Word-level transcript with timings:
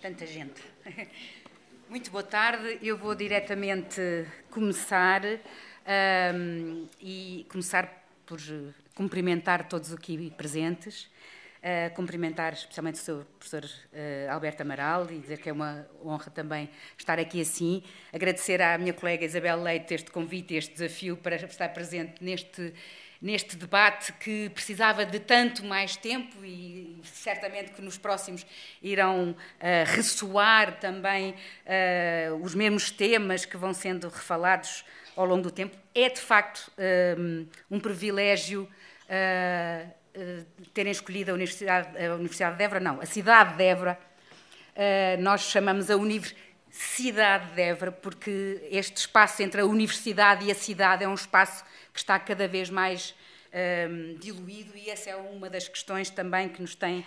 tanta 0.00 0.26
gente. 0.26 0.62
Muito 1.88 2.10
boa 2.10 2.22
tarde. 2.22 2.78
Eu 2.82 2.96
vou 2.96 3.14
diretamente 3.14 4.00
começar 4.50 5.22
um, 5.24 6.88
e 6.98 7.46
começar 7.50 8.02
por 8.24 8.40
cumprimentar 8.94 9.68
todos 9.68 9.92
aqui 9.92 10.30
presentes, 10.30 11.04
uh, 11.58 11.94
cumprimentar 11.94 12.54
especialmente 12.54 12.94
o 12.94 13.02
Sr. 13.02 13.26
professor 13.38 13.64
uh, 13.64 14.32
Alberto 14.32 14.62
Amaral 14.62 15.10
e 15.10 15.18
dizer 15.18 15.38
que 15.38 15.50
é 15.50 15.52
uma 15.52 15.86
honra 16.02 16.30
também 16.30 16.70
estar 16.96 17.18
aqui 17.18 17.42
assim. 17.42 17.82
Agradecer 18.10 18.62
à 18.62 18.78
minha 18.78 18.94
colega 18.94 19.22
Isabel 19.22 19.62
Leite 19.62 19.92
este 19.92 20.10
convite, 20.10 20.54
este 20.54 20.72
desafio 20.72 21.16
para 21.18 21.36
estar 21.36 21.68
presente 21.74 22.24
neste 22.24 22.72
neste 23.20 23.54
debate 23.54 24.12
que 24.14 24.48
precisava 24.50 25.04
de 25.04 25.20
tanto 25.20 25.64
mais 25.64 25.94
tempo 25.94 26.42
e 26.42 26.98
certamente 27.04 27.72
que 27.72 27.82
nos 27.82 27.98
próximos 27.98 28.46
irão 28.82 29.32
uh, 29.32 29.36
ressoar 29.94 30.78
também 30.80 31.34
uh, 31.34 32.34
os 32.42 32.54
mesmos 32.54 32.90
temas 32.90 33.44
que 33.44 33.56
vão 33.56 33.74
sendo 33.74 34.08
refalados 34.08 34.84
ao 35.14 35.26
longo 35.26 35.42
do 35.42 35.50
tempo. 35.50 35.76
É 35.94 36.08
de 36.08 36.20
facto 36.20 36.72
um, 37.18 37.46
um 37.70 37.80
privilégio 37.80 38.62
uh, 38.62 40.00
terem 40.72 40.90
escolhido 40.90 41.30
a 41.30 41.34
Universidade, 41.34 42.02
a 42.02 42.14
Universidade 42.14 42.56
de 42.56 42.64
Évora, 42.64 42.80
não, 42.80 43.00
a 43.00 43.06
cidade 43.06 43.56
de 43.56 43.62
Évora. 43.62 43.98
nós 45.20 45.42
chamamos 45.42 45.88
a 45.88 45.96
Universidade 45.96 46.49
de 46.70 47.62
Évora 47.62 47.90
porque 47.90 48.66
este 48.70 48.98
espaço 48.98 49.42
entre 49.42 49.60
a 49.60 49.66
universidade 49.66 50.44
e 50.46 50.52
a 50.52 50.54
cidade 50.54 51.04
é 51.04 51.08
um 51.08 51.14
espaço 51.14 51.64
que 51.92 51.98
está 51.98 52.18
cada 52.18 52.46
vez 52.46 52.70
mais 52.70 53.14
um, 53.52 54.14
diluído 54.18 54.76
e 54.76 54.88
essa 54.88 55.10
é 55.10 55.16
uma 55.16 55.50
das 55.50 55.68
questões 55.68 56.10
também 56.10 56.48
que 56.48 56.60
nos 56.62 56.74
tem 56.74 57.04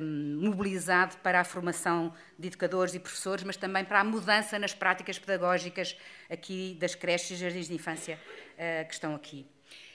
um, 0.00 0.40
mobilizado 0.46 1.16
para 1.18 1.40
a 1.40 1.44
formação 1.44 2.14
de 2.38 2.48
educadores 2.48 2.94
e 2.94 2.98
professores, 2.98 3.44
mas 3.44 3.56
também 3.56 3.84
para 3.84 4.00
a 4.00 4.04
mudança 4.04 4.58
nas 4.58 4.72
práticas 4.72 5.18
pedagógicas 5.18 5.96
aqui 6.30 6.76
das 6.80 6.94
creches 6.94 7.32
e 7.32 7.36
jardins 7.36 7.68
de 7.68 7.74
infância 7.74 8.18
uh, 8.54 8.86
que 8.86 8.94
estão 8.94 9.14
aqui. 9.14 9.46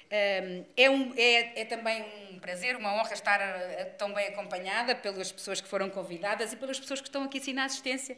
Um, 0.06 0.66
é, 0.78 0.90
um, 0.90 1.14
é, 1.18 1.62
é, 1.62 1.66
também 1.66 2.06
um 2.32 2.40
prazer, 2.40 2.76
uma 2.76 2.94
honra 2.94 3.14
estar 3.14 3.40
uh, 3.40 3.98
tão 3.98 4.14
bem 4.14 4.28
acompanhada 4.28 4.96
pelas 4.96 5.32
pessoas 5.32 5.60
que 5.60 5.68
foram 5.68 5.90
convidadas 5.90 6.54
e 6.54 6.56
pelas 6.56 6.80
pessoas 6.80 7.02
que 7.02 7.08
estão 7.08 7.24
aqui 7.24 7.40
assim 7.40 7.54
na 7.54 7.66
assistência 7.66 8.16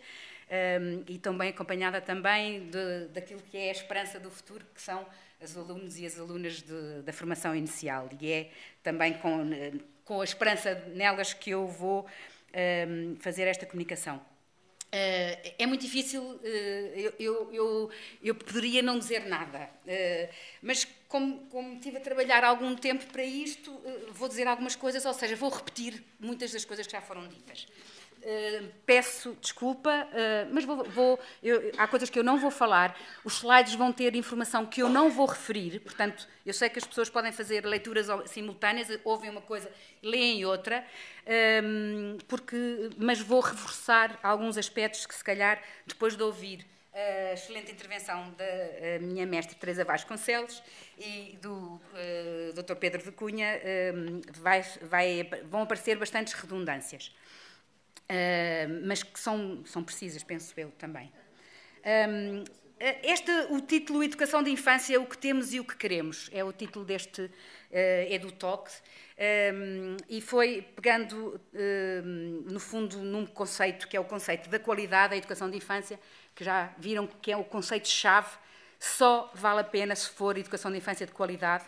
um, 0.50 1.04
e 1.08 1.18
tão 1.18 1.38
bem 1.38 1.50
acompanhada 1.50 2.00
também 2.00 2.70
de, 2.70 3.08
daquilo 3.08 3.42
que 3.42 3.58
é 3.58 3.70
a 3.70 3.72
esperança 3.72 4.20
do 4.20 4.32
futuro, 4.32 4.66
que 4.74 4.82
são 4.82 5.06
os 5.42 5.58
alunos 5.58 5.98
e 5.98 6.06
as 6.06 6.20
alunas 6.20 6.62
de, 6.62 7.02
da 7.04 7.14
formação 7.14 7.56
inicial. 7.56 8.10
E 8.20 8.32
é 8.32 8.52
também 8.82 9.14
com, 9.14 9.50
com 10.04 10.22
a 10.22 10.24
esperança 10.24 10.76
nelas 10.94 11.34
que 11.34 11.52
eu 11.52 11.68
vou 11.68 12.08
um, 12.88 13.16
fazer 13.20 13.44
esta 13.44 13.66
comunicação. 13.66 14.22
Uh, 14.88 15.54
é 15.60 15.66
muito 15.66 15.82
difícil, 15.82 16.24
uh, 16.24 16.42
eu, 16.96 17.14
eu, 17.20 17.54
eu, 17.54 17.92
eu, 18.24 18.36
poderia 18.36 18.82
não 18.82 18.98
dizer 18.98 19.26
nada, 19.26 19.70
uh, 19.84 20.34
mas 20.62 20.88
como, 21.10 21.40
como 21.48 21.76
estive 21.76 21.98
a 21.98 22.00
trabalhar 22.00 22.42
algum 22.46 22.74
tempo 22.74 23.06
para 23.08 23.24
isto, 23.24 23.78
vou 24.14 24.30
dizer 24.30 24.48
algumas 24.48 24.78
coisas, 24.78 25.06
ou 25.06 25.14
seja, 25.14 25.36
vou 25.36 25.50
repetir 25.50 26.02
muitas 26.18 26.54
das 26.54 26.64
coisas 26.64 26.88
que 26.88 26.94
já 26.94 27.02
foram 27.02 27.28
ditas. 27.28 27.68
Eh, 28.30 28.62
peço 28.86 29.38
desculpa, 29.40 29.90
uh, 29.90 30.54
mas 30.54 30.66
vou, 30.66 30.84
vou 30.84 31.18
eu, 31.42 31.72
há 31.78 31.88
coisas 31.88 32.10
que 32.10 32.20
eu 32.20 32.24
não 32.26 32.38
vou 32.38 32.52
falar. 32.52 32.94
Os 33.24 33.38
slides 33.38 33.74
vão 33.76 33.94
ter 33.94 34.14
informação 34.18 34.66
que 34.66 34.82
eu 34.82 34.90
não 34.90 35.10
vou 35.10 35.26
referir, 35.26 35.80
portanto, 35.80 36.28
eu 36.46 36.54
sei 36.54 36.70
que 36.70 36.78
as 36.78 36.84
pessoas 36.84 37.10
podem 37.10 37.32
fazer 37.32 37.66
leituras 37.66 38.08
simultâneas, 38.26 38.90
ouvem 39.06 39.30
uma 39.30 39.40
coisa, 39.40 39.72
leem 40.04 40.44
outra, 40.44 40.86
um, 41.26 41.32
ehm, 41.32 42.18
porque, 42.28 42.90
mas 42.98 43.22
vou 43.22 43.40
reforçar 43.40 44.20
alguns 44.22 44.58
aspectos 44.58 45.06
que, 45.06 45.16
se 45.16 45.24
calhar, 45.24 45.64
depois 45.86 46.18
de 46.18 46.22
ouvir 46.22 46.66
a 46.94 47.34
excelente 47.34 47.72
intervenção 47.72 48.36
da 48.38 49.00
minha 49.00 49.26
mestre 49.26 49.56
Teresa 49.56 49.86
Vasconcelos 49.86 50.62
e 50.98 51.38
do 51.42 51.54
uh, 51.54 51.82
eh, 51.96 52.52
Dr. 52.56 52.76
Pedro 52.76 53.04
de 53.04 53.12
Cunha, 53.12 53.62
ehm, 53.64 54.20
vai, 54.42 54.64
vai, 54.82 55.30
vão 55.46 55.62
aparecer 55.62 55.98
bastantes 55.98 56.34
redundâncias. 56.34 57.14
Uh, 58.10 58.86
mas 58.86 59.04
que 59.04 59.20
são, 59.20 59.64
são 59.66 59.84
precisas, 59.84 60.24
penso 60.24 60.54
eu 60.58 60.72
também. 60.72 61.12
Um, 62.10 62.44
este, 63.04 63.32
o 63.50 63.60
título 63.60 64.04
Educação 64.04 64.42
de 64.42 64.52
Infância, 64.52 65.00
o 65.02 65.06
que 65.06 65.18
temos 65.18 65.54
e 65.54 65.60
o 65.60 65.66
que 65.66 65.76
queremos, 65.76 66.30
é 66.32 66.44
o 66.44 66.54
título 66.54 66.86
deste 66.86 67.22
uh, 67.22 67.32
EduTalk, 68.10 68.72
um, 69.54 69.98
e 70.08 70.22
foi 70.22 70.62
pegando, 70.76 71.42
no 72.46 72.60
fundo, 72.60 73.00
num 73.00 73.26
conceito 73.26 73.88
que 73.88 73.98
é 73.98 74.00
o 74.00 74.06
conceito 74.06 74.48
da 74.48 74.60
qualidade 74.60 75.12
da 75.12 75.18
educação 75.18 75.50
de 75.50 75.58
infância, 75.58 76.00
que 76.36 76.44
já 76.44 76.72
viram 76.78 77.08
que 77.08 77.32
é 77.32 77.36
o 77.36 77.44
conceito-chave, 77.44 78.30
só 78.80 79.32
vale 79.34 79.62
a 79.62 79.64
pena 79.64 79.96
se 79.96 80.10
for 80.10 80.38
educação 80.38 80.72
de 80.72 80.78
infância 80.78 81.06
de 81.06 81.12
qualidade, 81.12 81.66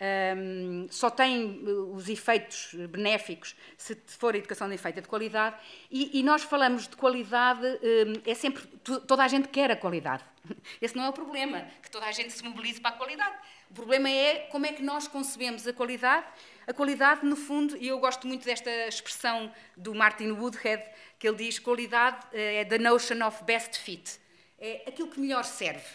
um, 0.00 0.86
só 0.90 1.10
tem 1.10 1.62
uh, 1.62 1.94
os 1.94 2.08
efeitos 2.08 2.74
benéficos 2.88 3.54
se 3.76 3.94
for 4.06 4.34
a 4.34 4.38
educação 4.38 4.66
de 4.66 4.74
efeito 4.74 5.02
de 5.02 5.08
qualidade, 5.08 5.56
e, 5.90 6.18
e 6.18 6.22
nós 6.22 6.42
falamos 6.42 6.88
de 6.88 6.96
qualidade, 6.96 7.66
um, 7.66 8.30
é 8.30 8.34
sempre, 8.34 8.66
toda 9.06 9.22
a 9.22 9.28
gente 9.28 9.48
quer 9.48 9.70
a 9.70 9.76
qualidade. 9.76 10.24
Esse 10.80 10.96
não 10.96 11.04
é 11.04 11.08
o 11.10 11.12
problema, 11.12 11.66
que 11.82 11.90
toda 11.90 12.06
a 12.06 12.12
gente 12.12 12.32
se 12.32 12.42
mobilize 12.42 12.80
para 12.80 12.94
a 12.94 12.98
qualidade. 12.98 13.36
O 13.70 13.74
problema 13.74 14.08
é 14.08 14.48
como 14.50 14.64
é 14.64 14.72
que 14.72 14.82
nós 14.82 15.06
concebemos 15.06 15.66
a 15.66 15.72
qualidade. 15.72 16.26
A 16.66 16.72
qualidade, 16.72 17.24
no 17.26 17.36
fundo, 17.36 17.76
e 17.76 17.88
eu 17.88 17.98
gosto 17.98 18.26
muito 18.26 18.44
desta 18.44 18.70
expressão 18.88 19.52
do 19.76 19.94
Martin 19.94 20.30
Woodhead, 20.30 20.82
que 21.18 21.28
ele 21.28 21.36
diz: 21.36 21.58
qualidade 21.58 22.26
eh, 22.32 22.62
é 22.62 22.64
the 22.64 22.78
notion 22.78 23.24
of 23.24 23.44
best 23.44 23.78
fit. 23.78 24.18
É 24.58 24.84
aquilo 24.88 25.08
que 25.08 25.20
melhor 25.20 25.44
serve. 25.44 25.86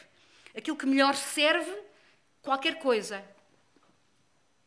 Aquilo 0.55 0.77
que 0.77 0.85
melhor 0.85 1.15
serve 1.15 1.71
qualquer 2.41 2.79
coisa 2.79 3.23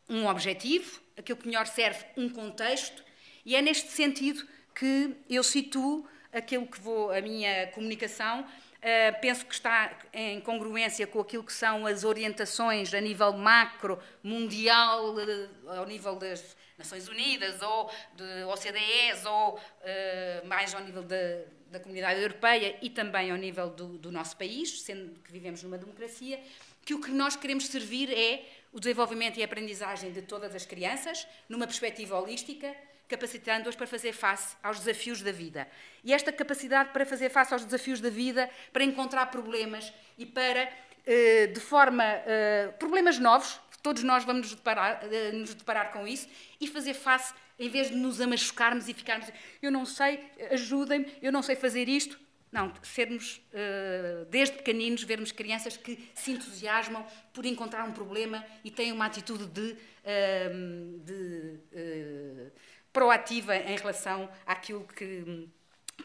um 0.09 0.27
objetivo, 0.27 0.99
aquilo 1.17 1.37
que 1.37 1.47
melhor 1.47 1.67
serve 1.67 2.03
um 2.17 2.29
contexto, 2.29 3.03
e 3.45 3.55
é 3.55 3.61
neste 3.61 3.91
sentido 3.91 4.45
que 4.73 5.15
eu 5.29 5.43
situo 5.43 6.07
aquilo 6.31 6.65
que 6.67 6.79
vou, 6.79 7.11
a 7.11 7.21
minha 7.21 7.67
comunicação, 7.67 8.41
uh, 8.41 9.21
penso 9.21 9.45
que 9.45 9.53
está 9.53 9.91
em 10.13 10.39
congruência 10.41 11.05
com 11.07 11.19
aquilo 11.19 11.43
que 11.43 11.53
são 11.53 11.85
as 11.85 12.03
orientações 12.03 12.93
a 12.93 13.01
nível 13.01 13.33
macro, 13.33 13.99
mundial, 14.23 15.15
uh, 15.15 15.69
ao 15.71 15.85
nível 15.85 16.15
das 16.15 16.55
Nações 16.77 17.07
Unidas, 17.07 17.61
ou 17.61 17.91
de 18.15 18.43
OCDEs, 18.43 19.25
ou 19.25 19.55
uh, 19.55 20.47
mais 20.47 20.73
ao 20.73 20.83
nível 20.83 21.03
da, 21.03 21.43
da 21.71 21.79
comunidade 21.79 22.21
europeia 22.21 22.77
e 22.81 22.89
também 22.89 23.31
ao 23.31 23.37
nível 23.37 23.69
do, 23.69 23.97
do 23.97 24.11
nosso 24.11 24.37
país, 24.37 24.81
sendo 24.81 25.19
que 25.19 25.31
vivemos 25.31 25.61
numa 25.63 25.77
democracia, 25.77 26.39
que 26.85 26.93
o 26.93 27.01
que 27.01 27.11
nós 27.11 27.35
queremos 27.35 27.67
servir 27.67 28.11
é 28.11 28.45
o 28.71 28.79
desenvolvimento 28.79 29.37
e 29.37 29.41
a 29.41 29.45
aprendizagem 29.45 30.11
de 30.11 30.21
todas 30.21 30.55
as 30.55 30.65
crianças, 30.65 31.27
numa 31.47 31.65
perspectiva 31.65 32.19
holística, 32.19 32.75
capacitando-as 33.07 33.75
para 33.75 33.87
fazer 33.87 34.13
face 34.13 34.55
aos 34.61 34.79
desafios 34.79 35.21
da 35.21 35.31
vida. 35.31 35.67
E 36.03 36.13
esta 36.13 36.31
capacidade 36.31 36.91
para 36.91 37.05
fazer 37.05 37.29
face 37.29 37.53
aos 37.53 37.65
desafios 37.65 37.99
da 37.99 38.09
vida, 38.09 38.49
para 38.71 38.83
encontrar 38.83 39.25
problemas 39.27 39.91
e 40.17 40.25
para, 40.25 40.71
eh, 41.05 41.47
de 41.47 41.59
forma. 41.59 42.03
Eh, 42.03 42.71
problemas 42.77 43.17
novos, 43.17 43.59
todos 43.81 44.03
nós 44.03 44.23
vamos 44.23 44.47
nos 44.47 44.55
deparar, 44.55 44.99
eh, 45.11 45.31
nos 45.31 45.55
deparar 45.55 45.91
com 45.91 46.07
isso, 46.07 46.29
e 46.61 46.67
fazer 46.67 46.93
face, 46.93 47.33
em 47.57 47.67
vez 47.67 47.89
de 47.89 47.95
nos 47.95 48.21
amachucarmos 48.21 48.87
e 48.87 48.93
ficarmos. 48.93 49.27
Eu 49.59 49.71
não 49.71 49.85
sei, 49.85 50.23
ajudem-me, 50.51 51.11
eu 51.19 51.31
não 51.31 51.41
sei 51.41 51.55
fazer 51.55 51.89
isto, 51.89 52.19
não, 52.51 52.73
sermos, 52.81 53.37
uh, 53.53 54.25
desde 54.25 54.57
pequeninos, 54.57 55.03
vermos 55.03 55.31
crianças 55.31 55.77
que 55.77 56.09
se 56.15 56.31
entusiasmam 56.31 57.05
por 57.31 57.45
encontrar 57.45 57.83
um 57.83 57.91
problema 57.91 58.43
e 58.63 58.71
têm 58.71 58.91
uma 58.91 59.05
atitude 59.05 59.45
de, 59.45 59.71
uh, 59.71 60.99
de 60.99 61.59
uh, 61.71 62.51
proativa 62.91 63.55
em 63.55 63.77
relação 63.77 64.29
àquilo 64.45 64.83
que, 64.87 65.47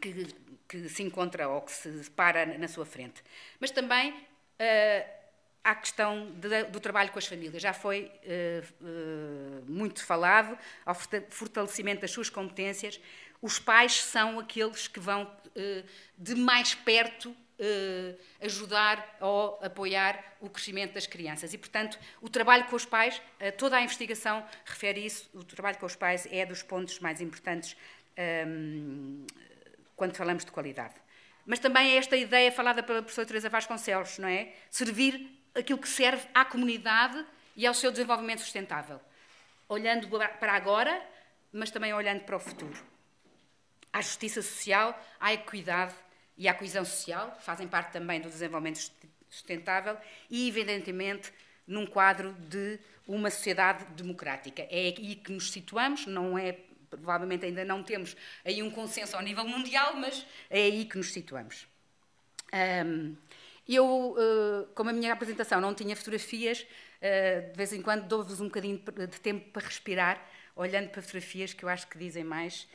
que, 0.00 0.26
que, 0.68 0.88
se 0.88 1.02
encontra 1.02 1.48
ou 1.48 1.62
que 1.62 1.72
se 1.72 2.10
para 2.10 2.44
na 2.58 2.68
sua 2.68 2.84
frente. 2.84 3.22
Mas 3.58 3.70
também 3.70 4.14
a 5.64 5.74
questão 5.74 6.30
de, 6.32 6.64
do 6.64 6.78
trabalho 6.78 7.10
com 7.10 7.18
as 7.18 7.26
famílias. 7.26 7.62
Já 7.62 7.72
foi 7.72 8.12
muito 9.66 10.04
falado 10.04 10.56
ao 10.84 10.94
fortalecimento 10.94 12.02
das 12.02 12.10
suas 12.10 12.28
competências. 12.28 13.00
Os 13.40 13.58
pais 13.58 14.02
são 14.02 14.38
aqueles 14.38 14.86
que 14.86 15.00
vão 15.00 15.30
eh, 15.56 15.84
de 16.16 16.34
mais 16.34 16.74
perto 16.74 17.34
ajudar 18.40 19.16
ou 19.20 19.58
apoiar 19.62 20.36
o 20.40 20.50
crescimento 20.50 20.94
das 20.94 21.06
crianças. 21.06 21.54
E, 21.54 21.58
portanto, 21.58 21.98
o 22.20 22.28
trabalho 22.28 22.64
com 22.64 22.74
os 22.74 22.84
pais, 22.84 23.22
toda 23.56 23.76
a 23.76 23.80
investigação 23.80 24.44
refere 24.64 25.06
isso, 25.06 25.30
o 25.32 25.44
trabalho 25.44 25.78
com 25.78 25.86
os 25.86 25.94
pais 25.94 26.26
é 26.30 26.44
dos 26.44 26.62
pontos 26.62 26.98
mais 26.98 27.20
importantes 27.20 27.76
um, 28.46 29.24
quando 29.96 30.16
falamos 30.16 30.44
de 30.44 30.50
qualidade. 30.50 30.94
Mas 31.46 31.58
também 31.58 31.92
é 31.92 31.96
esta 31.96 32.16
ideia 32.16 32.50
falada 32.50 32.82
pela 32.82 33.02
professora 33.02 33.26
Teresa 33.26 33.48
Vasconcelos, 33.48 34.18
não 34.18 34.28
é? 34.28 34.52
Servir 34.70 35.30
aquilo 35.54 35.78
que 35.78 35.88
serve 35.88 36.26
à 36.34 36.44
comunidade 36.44 37.24
e 37.56 37.66
ao 37.66 37.74
seu 37.74 37.90
desenvolvimento 37.90 38.40
sustentável. 38.40 39.00
Olhando 39.68 40.08
para 40.40 40.52
agora, 40.52 41.00
mas 41.52 41.70
também 41.70 41.92
olhando 41.92 42.20
para 42.20 42.36
o 42.36 42.40
futuro. 42.40 42.76
à 43.92 44.00
justiça 44.00 44.42
social, 44.42 45.00
à 45.20 45.32
equidade 45.32 45.94
e 46.36 46.48
à 46.48 46.54
coesão 46.54 46.84
social, 46.84 47.38
fazem 47.40 47.68
parte 47.68 47.92
também 47.92 48.20
do 48.20 48.28
desenvolvimento 48.28 48.90
sustentável 49.30 49.96
e, 50.28 50.48
evidentemente, 50.48 51.32
num 51.64 51.86
quadro 51.86 52.32
de 52.32 52.80
uma 53.06 53.30
sociedade 53.30 53.84
democrática. 53.92 54.62
É 54.62 54.92
aí 54.96 55.14
que 55.14 55.30
nos 55.30 55.52
situamos, 55.52 56.06
não 56.06 56.36
é 56.36 56.58
provavelmente 56.90 57.44
ainda 57.44 57.64
não 57.64 57.82
temos 57.82 58.16
aí 58.44 58.62
um 58.62 58.70
consenso 58.70 59.16
ao 59.16 59.22
nível 59.22 59.46
mundial, 59.46 59.96
mas 59.96 60.26
é 60.48 60.62
aí 60.62 60.84
que 60.84 60.96
nos 60.96 61.12
situamos. 61.12 61.66
Um, 62.52 63.16
eu, 63.66 63.86
uh, 63.86 64.66
como 64.74 64.90
a 64.90 64.92
minha 64.92 65.12
apresentação 65.12 65.60
não 65.60 65.74
tinha 65.74 65.96
fotografias, 65.96 66.60
uh, 66.62 67.50
de 67.50 67.56
vez 67.56 67.72
em 67.72 67.80
quando 67.80 68.06
dou-vos 68.06 68.40
um 68.40 68.44
bocadinho 68.44 68.78
de 68.78 69.20
tempo 69.20 69.50
para 69.50 69.66
respirar, 69.66 70.22
olhando 70.54 70.90
para 70.90 71.00
fotografias 71.00 71.54
que 71.54 71.64
eu 71.64 71.68
acho 71.68 71.86
que 71.86 71.96
dizem 71.96 72.24
mais 72.24 72.68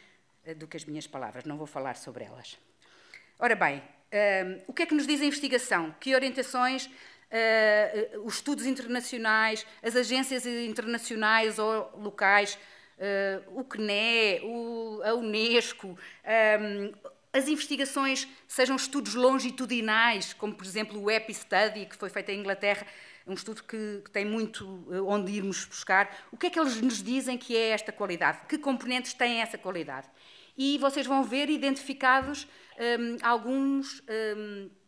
uh, 0.47 0.55
do 0.55 0.67
que 0.67 0.75
as 0.75 0.85
minhas 0.85 1.05
palavras. 1.05 1.45
Não 1.45 1.57
vou 1.57 1.67
falar 1.67 1.95
sobre 1.95 2.23
elas. 2.23 2.57
Ora 3.37 3.55
bem, 3.55 3.81
o 4.67 4.73
que 4.73 4.83
é 4.83 4.85
que 4.85 4.93
nos 4.93 5.07
diz 5.07 5.21
a 5.21 5.25
investigação? 5.25 5.95
Que 5.97 6.13
orientações 6.13 6.89
os 8.25 8.35
estudos 8.35 8.65
internacionais, 8.65 9.65
as 9.81 9.95
agências 9.95 10.45
internacionais 10.45 11.57
ou 11.57 11.89
locais, 11.95 12.57
o 13.53 13.63
CNE, 13.63 14.41
a 15.05 15.13
Unesco, 15.13 15.97
um, 16.59 16.91
as 17.31 17.47
investigações 17.47 18.27
sejam 18.47 18.75
estudos 18.75 19.13
longitudinais, 19.13 20.33
como 20.33 20.53
por 20.53 20.65
exemplo 20.65 21.01
o 21.01 21.11
EPI-Study, 21.11 21.85
que 21.85 21.95
foi 21.95 22.09
feito 22.09 22.29
em 22.29 22.39
Inglaterra, 22.39 22.85
um 23.27 23.33
estudo 23.33 23.63
que, 23.63 24.01
que, 24.03 24.09
tem 24.09 24.25
muito 24.25 24.87
onde 25.07 25.31
irmos 25.31 25.65
buscar. 25.65 26.27
O 26.31 26.37
que 26.37 26.47
é 26.47 26.49
que 26.49 26.59
eles 26.59 26.81
nos 26.81 27.03
dizem 27.03 27.37
que 27.37 27.55
é 27.55 27.69
esta 27.69 27.91
qualidade? 27.91 28.39
Que 28.47 28.57
componentes 28.57 29.13
têm 29.13 29.41
essa 29.41 29.57
qualidade? 29.57 30.07
E 30.57 30.77
vocês 30.79 31.05
vão 31.05 31.23
ver 31.23 31.49
identificados 31.49 32.47
um, 32.99 33.17
alguns. 33.21 34.01
Ah, 34.07 34.78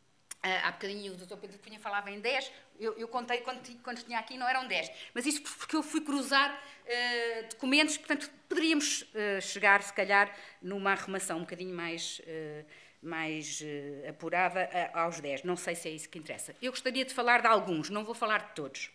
há 0.41 0.71
bocadinho 0.71 1.13
o 1.13 1.15
Dr. 1.15 1.35
Pedro 1.37 1.59
Cunha 1.59 1.79
falava 1.79 2.09
em 2.09 2.19
10, 2.19 2.51
eu, 2.79 2.97
eu 2.97 3.07
contei 3.07 3.41
quando, 3.41 3.61
tinha 4.03 4.17
aqui, 4.17 4.37
não 4.37 4.47
eram 4.47 4.67
10. 4.67 4.91
Mas 5.13 5.25
isso 5.25 5.41
porque 5.41 5.75
eu 5.75 5.83
fui 5.83 6.01
cruzar 6.01 6.51
uh, 6.51 7.49
documentos, 7.49 7.97
portanto, 7.97 8.29
poderíamos 8.49 9.03
uh, 9.03 9.41
chegar, 9.41 9.83
se 9.83 9.93
calhar, 9.93 10.35
numa 10.61 10.91
arrumação 10.91 11.37
um 11.37 11.41
bocadinho 11.41 11.75
mais, 11.75 12.19
uh, 12.19 12.65
mais 13.01 13.63
apurada 14.09 14.67
aos 14.93 15.19
10. 15.19 15.43
Não 15.43 15.55
sei 15.55 15.75
se 15.75 15.89
é 15.89 15.91
isso 15.91 16.09
que 16.09 16.17
interessa. 16.17 16.55
Eu 16.61 16.71
gostaria 16.71 17.05
de 17.05 17.13
falar 17.13 17.41
de 17.41 17.47
alguns, 17.47 17.89
não 17.89 18.03
vou 18.03 18.15
falar 18.15 18.47
de 18.47 18.55
todos. 18.55 18.89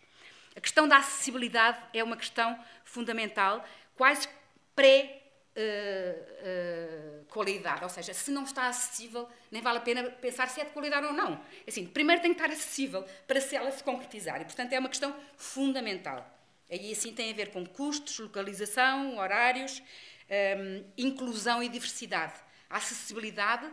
A 0.55 0.59
questão 0.59 0.87
da 0.87 0.97
acessibilidade 0.97 1.77
é 1.93 2.03
uma 2.03 2.17
questão 2.17 2.59
fundamental, 2.83 3.63
quase 3.95 4.27
pré 4.75 5.26
uh, 5.57 7.21
uh, 7.21 7.25
qualidade. 7.25 7.83
Ou 7.83 7.89
seja, 7.89 8.13
se 8.13 8.31
não 8.31 8.43
está 8.43 8.67
acessível, 8.67 9.27
nem 9.51 9.61
vale 9.61 9.79
a 9.79 9.81
pena 9.81 10.03
pensar 10.03 10.47
se 10.47 10.61
é 10.61 10.65
de 10.65 10.71
qualidade 10.71 11.05
ou 11.07 11.13
não. 11.13 11.41
Assim, 11.67 11.85
primeiro 11.85 12.21
tem 12.21 12.33
que 12.33 12.41
estar 12.41 12.53
acessível 12.53 13.03
para 13.27 13.41
se 13.41 13.55
ela 13.55 13.71
se 13.71 13.83
concretizar. 13.83 14.41
E, 14.41 14.45
portanto, 14.45 14.73
é 14.73 14.79
uma 14.79 14.89
questão 14.89 15.15
fundamental. 15.35 16.25
Aí, 16.69 16.91
assim, 16.91 17.13
tem 17.13 17.31
a 17.31 17.35
ver 17.35 17.51
com 17.51 17.65
custos, 17.65 18.19
localização, 18.19 19.17
horários, 19.17 19.79
um, 19.79 19.83
ehm, 20.29 20.85
inclusão 20.97 21.63
e 21.63 21.69
diversidade. 21.69 22.33
A 22.69 22.77
acessibilidade 22.77 23.65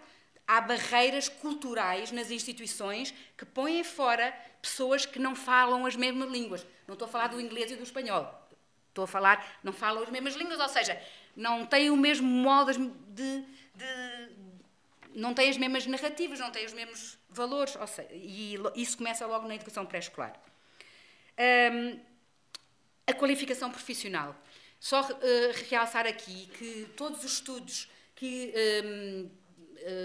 há 0.46 0.60
barreiras 0.60 1.28
culturais 1.28 2.12
nas 2.12 2.30
instituições 2.30 3.12
que 3.36 3.44
põem 3.44 3.82
fora 3.82 4.32
pessoas 4.62 5.04
que 5.04 5.18
não 5.18 5.34
falam 5.34 5.84
as 5.84 5.96
mesmas 5.96 6.30
línguas. 6.30 6.66
Não 6.86 6.92
estou 6.94 7.08
a 7.08 7.10
falar 7.10 7.28
do 7.28 7.40
inglês 7.40 7.72
e 7.72 7.76
do 7.76 7.82
espanhol. 7.82 8.43
Estou 8.94 9.02
a 9.02 9.08
falar, 9.08 9.58
não 9.64 9.72
falam 9.72 10.04
as 10.04 10.08
mesmas 10.08 10.36
línguas, 10.36 10.60
ou 10.60 10.68
seja, 10.68 11.02
não 11.34 11.66
têm 11.66 11.90
o 11.90 11.96
mesmo 11.96 12.28
modo 12.28 12.72
de, 13.08 13.44
de 13.74 14.28
não 15.12 15.34
têm 15.34 15.50
as 15.50 15.56
mesmas 15.56 15.84
narrativas, 15.84 16.38
não 16.38 16.52
têm 16.52 16.64
os 16.64 16.72
mesmos 16.72 17.18
valores, 17.28 17.74
seja, 17.88 18.08
e 18.12 18.56
isso 18.76 18.96
começa 18.96 19.26
logo 19.26 19.48
na 19.48 19.56
educação 19.56 19.84
pré-escolar. 19.84 20.40
Um, 21.72 21.98
a 23.04 23.12
qualificação 23.12 23.68
profissional. 23.68 24.36
Só 24.78 25.00
uh, 25.00 25.14
realçar 25.68 26.06
aqui 26.06 26.46
que 26.56 26.86
todos 26.96 27.24
os 27.24 27.32
estudos 27.32 27.88
que 28.14 28.54
um, 28.84 29.30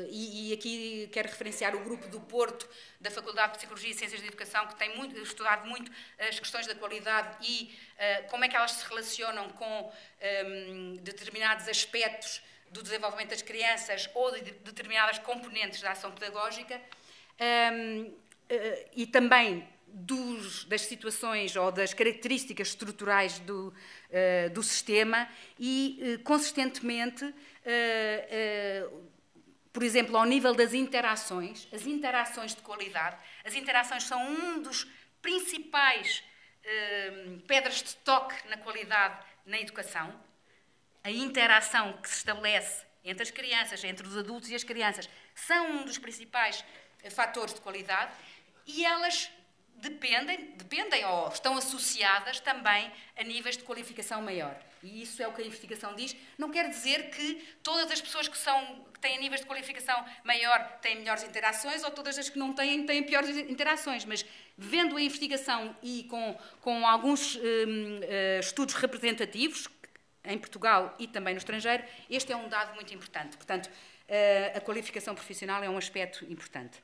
e, 0.10 0.50
e, 0.50 0.54
aqui 0.54 1.10
quero 1.12 1.28
referenciar 1.28 1.76
o 1.76 1.80
grupo 1.84 2.08
do 2.08 2.20
Porto, 2.20 2.68
da 3.00 3.10
Faculdade 3.10 3.54
de 3.54 3.58
Psicologia 3.60 3.92
e 3.92 3.94
Ciências 3.94 4.22
da 4.22 4.28
Educação, 4.28 4.68
que 4.68 4.76
tem 4.76 4.96
muito, 4.98 5.18
estudado 5.20 5.68
muito 5.68 5.92
as 6.20 6.40
questões 6.40 6.68
da 6.68 6.76
qualidade 6.76 7.38
e 7.48 7.74
uh, 7.96 8.28
como 8.30 8.44
é 8.44 8.50
que 8.50 8.56
elas 8.56 8.72
se 8.72 8.86
relacionam 8.88 9.50
com 9.50 9.66
um, 9.66 9.92
ehm, 10.20 10.96
determinados 11.02 11.68
aspectos 11.68 12.42
do 12.72 12.84
desenvolvimento 12.84 13.30
das 13.30 13.42
crianças 13.42 14.10
ou 14.14 14.32
de 14.32 14.52
determinadas 14.52 15.18
componentes 15.20 15.82
da 15.82 15.92
ação 15.92 16.12
pedagógica. 16.12 16.76
Um, 17.40 17.44
ehm, 17.44 18.14
eh, 18.50 18.88
e 18.96 19.06
também 19.06 19.68
dos, 19.94 20.66
das 20.66 20.82
situações 20.82 21.56
ou 21.56 21.72
das 21.72 21.94
características 21.94 22.70
estruturais 22.70 23.40
do, 23.40 23.68
uh, 23.68 24.50
do 24.54 24.62
sistema 24.64 25.28
e, 25.60 26.00
uh, 26.02 26.24
consistentemente, 26.24 27.26
uh, 27.26 29.10
por 29.72 29.84
exemplo, 29.84 30.18
ao 30.18 30.26
nível 30.26 30.54
das 30.54 30.74
interações, 30.74 31.68
as 31.72 31.86
interações 31.86 32.56
de 32.56 32.62
qualidade, 32.62 33.18
as 33.44 33.54
interações 33.56 34.04
são 34.04 34.22
um 34.22 34.62
dos 34.62 34.88
principais 35.22 36.24
uh, 36.64 37.40
pedras 37.42 37.84
de 37.84 37.96
toque 37.98 38.36
na 38.48 38.58
qualidade 38.58 39.24
na 39.46 39.60
educação. 39.60 40.14
A 41.04 41.12
interação 41.12 41.94
que 42.02 42.10
se 42.10 42.18
estabelece 42.18 42.86
entre 43.04 43.24
as 43.24 43.32
crianças, 43.32 43.84
entre 43.84 44.06
os 44.06 44.18
adultos 44.18 44.50
e 44.50 44.56
as 44.56 44.64
crianças, 44.64 45.10
são 45.36 45.72
um 45.72 45.86
dos 45.86 45.98
principais 45.98 46.64
uh, 47.04 47.12
fatores 47.12 47.54
de 47.54 47.62
qualidade 47.62 48.12
e 48.66 48.84
elas 48.84 49.32
dependem, 49.76 50.52
dependem 50.56 51.06
ou 51.06 51.30
estão 51.30 51.58
associadas 51.58 52.40
também 52.40 52.92
a 53.16 53.24
níveis 53.24 53.56
de 53.56 53.64
qualificação 53.64 54.22
maior. 54.22 54.60
E 54.84 55.02
isso 55.02 55.22
é 55.22 55.28
o 55.28 55.34
que 55.34 55.42
a 55.42 55.46
investigação 55.46 55.96
diz. 55.96 56.16
Não 56.38 56.50
quer 56.50 56.70
dizer 56.70 57.10
que 57.10 57.36
todas 57.62 57.92
as 57.92 58.02
pessoas 58.02 58.28
que, 58.28 58.38
são, 58.38 58.86
que 58.94 59.00
têm 59.00 59.20
níveis 59.20 59.42
de 59.42 59.48
qualificação 59.48 60.06
maior 60.24 60.80
têm 60.82 60.98
melhores 60.98 61.24
interações 61.24 61.84
ou 61.84 61.92
todas 61.92 62.18
as 62.18 62.30
que 62.30 62.40
não 62.40 62.54
têm 62.54 62.86
têm 62.86 63.04
piores 63.04 63.36
interações, 63.38 64.06
mas 64.06 64.26
vendo 64.58 64.98
a 64.98 65.02
investigação 65.02 65.76
e 65.82 66.04
com, 66.04 66.38
com 66.62 66.88
alguns 66.88 67.36
um, 67.36 67.40
uh, 67.40 67.44
eh, 68.04 68.40
estudos 68.40 68.76
representativos, 68.76 69.68
em 70.24 70.38
Portugal 70.38 70.96
e 71.00 71.08
também 71.08 71.34
no 71.34 71.38
estrangeiro, 71.38 71.84
este 72.10 72.32
é 72.32 72.36
um 72.36 72.50
dado 72.50 72.76
muito 72.76 72.94
importante. 72.94 73.38
Portanto, 73.38 73.68
uh, 73.68 74.58
a 74.58 74.62
qualificação 74.62 75.16
profissional 75.16 75.64
é 75.64 75.70
um 75.70 75.78
aspecto 75.78 76.26
importante. 76.30 76.78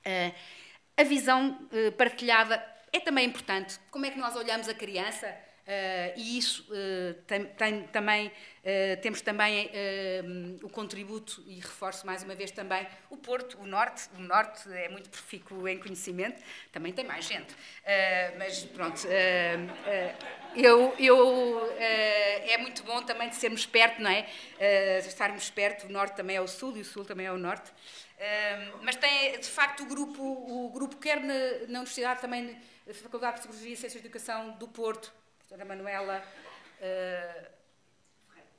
Uh, 0.00 0.34
a 0.96 1.02
visão 1.02 1.68
partilhada 1.98 2.64
é 2.92 3.00
também 3.00 3.26
importante. 3.26 3.80
Como 3.90 4.06
é 4.06 4.10
que 4.10 4.18
nós 4.18 4.36
olhamos 4.36 4.68
a 4.68 4.74
criança? 4.74 5.36
Uh, 5.64 6.12
e 6.14 6.36
isso 6.36 6.62
uh, 6.70 7.14
tem, 7.26 7.46
tem, 7.46 7.82
também 7.84 8.26
uh, 8.26 9.00
temos 9.00 9.22
também 9.22 9.70
o 10.62 10.68
contributo 10.68 11.42
e 11.46 11.54
reforço 11.54 12.04
mais 12.04 12.22
uma 12.22 12.34
vez 12.34 12.50
também 12.50 12.86
o 13.08 13.16
Porto, 13.16 13.58
o 13.58 13.66
Norte. 13.66 14.10
O 14.18 14.20
Norte 14.20 14.70
é 14.70 14.90
muito 14.90 15.08
profícuo 15.08 15.66
em 15.66 15.78
conhecimento, 15.78 16.42
também 16.70 16.92
tem 16.92 17.04
mais 17.04 17.24
gente, 17.24 17.54
mas 18.38 18.64
pronto. 18.64 19.06
eu, 20.54 20.94
eu 20.98 21.72
é 21.78 22.58
muito 22.58 22.82
bom 22.82 23.02
também 23.02 23.28
de 23.28 23.36
sermos 23.36 23.64
perto, 23.64 24.02
não 24.02 24.10
é? 24.10 24.26
estarmos 24.98 25.48
perto. 25.50 25.86
O 25.86 25.92
Norte 25.92 26.16
também 26.16 26.36
é 26.36 26.40
o 26.40 26.48
Sul 26.48 26.76
e 26.76 26.80
o 26.80 26.84
Sul 26.84 27.04
também 27.04 27.26
é 27.26 27.32
o 27.32 27.38
Norte. 27.38 27.72
mas 28.82 28.96
tem 28.96 29.38
de 29.38 29.48
facto 29.48 29.82
o 29.82 29.86
grupo, 29.86 30.22
o 30.22 30.70
grupo 30.70 30.96
quer 30.96 31.20
na, 31.20 31.34
na 31.68 31.78
Universidade 31.80 32.20
também 32.20 32.58
na 32.86 32.94
Faculdade 32.94 33.36
de 33.36 33.40
Psicologia 33.40 33.72
e 33.72 33.76
Ciências 33.76 34.02
de 34.02 34.08
Educação 34.08 34.52
do 34.58 34.68
Porto 34.68 35.23
professora 35.54 35.64
Manuela 35.64 36.24
uh, 36.80 37.46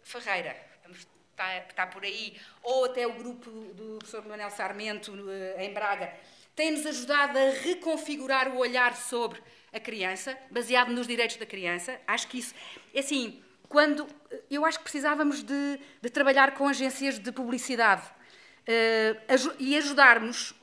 Ferreira, 0.01 0.55
está, 0.89 1.57
está, 1.57 1.87
por 1.87 2.03
aí, 2.03 2.39
ou 2.63 2.85
até 2.85 3.05
o 3.05 3.13
grupo 3.13 3.49
do 3.49 3.97
professor 3.99 4.25
Manuel 4.25 4.49
Sarmento 4.49 5.11
uh, 5.11 5.59
em 5.59 5.73
Braga, 5.73 6.13
tem-nos 6.55 6.85
ajudado 6.85 7.37
a 7.37 7.49
reconfigurar 7.49 8.47
o 8.47 8.59
olhar 8.59 8.95
sobre 8.95 9.41
a 9.73 9.79
criança, 9.79 10.37
baseado 10.49 10.89
nos 10.89 11.05
direitos 11.05 11.35
da 11.35 11.45
criança. 11.45 11.99
Acho 12.07 12.29
que 12.29 12.39
isso, 12.39 12.55
é 12.93 12.99
assim, 12.99 13.43
quando 13.67 14.07
eu 14.49 14.63
acho 14.63 14.77
que 14.77 14.83
precisávamos 14.83 15.43
de, 15.43 15.79
de 16.01 16.09
trabalhar 16.09 16.53
com 16.53 16.65
agências 16.65 17.19
de 17.19 17.31
publicidade 17.31 18.07
uh, 18.07 19.55
e 19.59 19.77
ajudarmos 19.77 20.53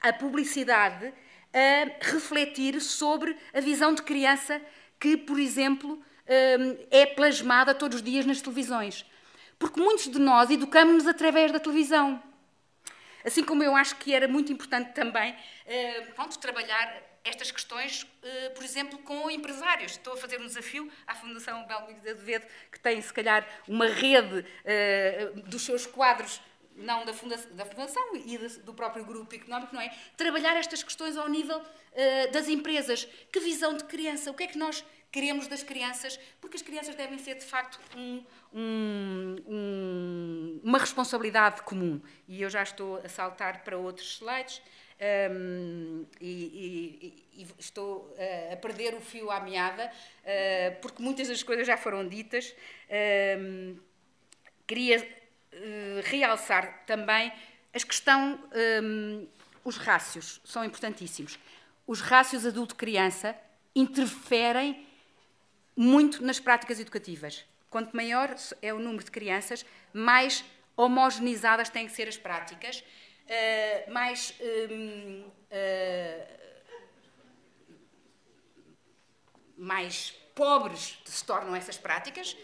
a 0.00 0.12
publicidade 0.12 1.14
a 1.52 2.04
refletir 2.12 2.80
sobre 2.80 3.36
a 3.52 3.60
visão 3.60 3.94
de 3.94 4.02
criança 4.02 4.60
que, 5.02 5.16
por 5.16 5.40
exemplo, 5.40 5.94
hum, 5.94 6.86
é 6.88 7.04
plasmada 7.04 7.74
todos 7.74 7.96
os 7.96 8.02
dias 8.04 8.24
nas 8.24 8.40
televisões. 8.40 9.04
Porque 9.58 9.80
muitos 9.80 10.08
de 10.08 10.20
nós 10.20 10.48
educamos-nos 10.48 11.08
através 11.08 11.50
da 11.50 11.58
televisão. 11.58 12.22
Assim 13.24 13.42
como 13.42 13.64
eu 13.64 13.74
acho 13.74 13.96
que 13.96 14.14
era 14.14 14.28
muito 14.28 14.52
importante 14.52 14.92
também 14.92 15.32
hum, 15.32 16.12
pronto, 16.14 16.38
trabalhar 16.38 17.02
estas 17.24 17.50
questões, 17.50 18.06
eh, 18.22 18.50
por 18.50 18.64
exemplo, 18.64 18.98
com 19.00 19.30
empresários. 19.30 19.92
Estou 19.92 20.14
a 20.14 20.16
fazer 20.16 20.40
um 20.40 20.46
desafio 20.46 20.90
à 21.06 21.14
Fundação 21.14 21.64
Belmiro 21.66 22.00
de 22.00 22.10
Azevedo, 22.10 22.46
que 22.70 22.78
tem, 22.80 23.00
se 23.00 23.12
calhar, 23.12 23.46
uma 23.68 23.86
rede 23.86 24.44
dos 25.46 25.62
seus 25.62 25.86
quadros, 25.86 26.40
não 26.76 27.04
da 27.04 27.12
Fundação, 27.12 27.52
da 27.54 27.64
fundação 27.64 28.16
e 28.16 28.38
do 28.60 28.74
próprio 28.74 29.04
grupo 29.04 29.34
económico, 29.34 29.74
não 29.74 29.80
é? 29.80 29.94
Trabalhar 30.16 30.56
estas 30.56 30.82
questões 30.82 31.16
ao 31.16 31.28
nível 31.28 31.58
uh, 31.58 32.32
das 32.32 32.48
empresas. 32.48 33.04
Que 33.30 33.40
visão 33.40 33.76
de 33.76 33.84
criança? 33.84 34.30
O 34.30 34.34
que 34.34 34.44
é 34.44 34.46
que 34.46 34.58
nós 34.58 34.84
queremos 35.10 35.46
das 35.46 35.62
crianças? 35.62 36.18
Porque 36.40 36.56
as 36.56 36.62
crianças 36.62 36.94
devem 36.94 37.18
ser, 37.18 37.36
de 37.36 37.44
facto, 37.44 37.78
um, 37.96 38.24
um, 38.52 39.36
um, 39.46 40.60
uma 40.64 40.78
responsabilidade 40.78 41.62
comum. 41.62 42.00
E 42.26 42.42
eu 42.42 42.50
já 42.50 42.62
estou 42.62 42.96
a 42.96 43.08
saltar 43.08 43.62
para 43.62 43.76
outros 43.76 44.16
slides. 44.16 44.62
Um, 45.32 46.06
e, 46.20 47.24
e, 47.34 47.42
e, 47.42 47.46
estou 47.58 48.14
uh, 48.16 48.52
a 48.52 48.56
perder 48.56 48.94
o 48.94 49.00
fio 49.00 49.32
à 49.32 49.40
meada, 49.40 49.90
uh, 49.90 50.80
porque 50.80 51.02
muitas 51.02 51.26
das 51.26 51.42
coisas 51.42 51.66
já 51.66 51.76
foram 51.76 52.08
ditas. 52.08 52.54
Um, 53.36 53.76
queria 54.64 55.21
realçar 56.04 56.84
também 56.86 57.32
a 57.72 57.78
questão, 57.78 58.38
um, 58.82 59.26
os 59.64 59.76
rácios 59.76 60.40
são 60.44 60.64
importantíssimos. 60.64 61.38
Os 61.86 62.00
rácios 62.00 62.44
adulto-criança 62.46 63.36
interferem 63.74 64.86
muito 65.74 66.22
nas 66.22 66.38
práticas 66.38 66.78
educativas. 66.78 67.44
Quanto 67.70 67.96
maior 67.96 68.34
é 68.60 68.74
o 68.74 68.78
número 68.78 69.04
de 69.04 69.10
crianças, 69.10 69.64
mais 69.92 70.44
homogeneizadas 70.76 71.70
têm 71.70 71.86
que 71.86 71.92
ser 71.92 72.08
as 72.08 72.16
práticas 72.16 72.80
uh, 72.80 73.90
mais. 73.90 74.34
Um, 74.40 75.20
uh, 75.22 75.32
eh, 75.50 76.38
mais 79.56 80.10
pobres 80.34 80.98
se 81.04 81.24
tornam 81.24 81.54
essas 81.54 81.78
práticas, 81.78 82.36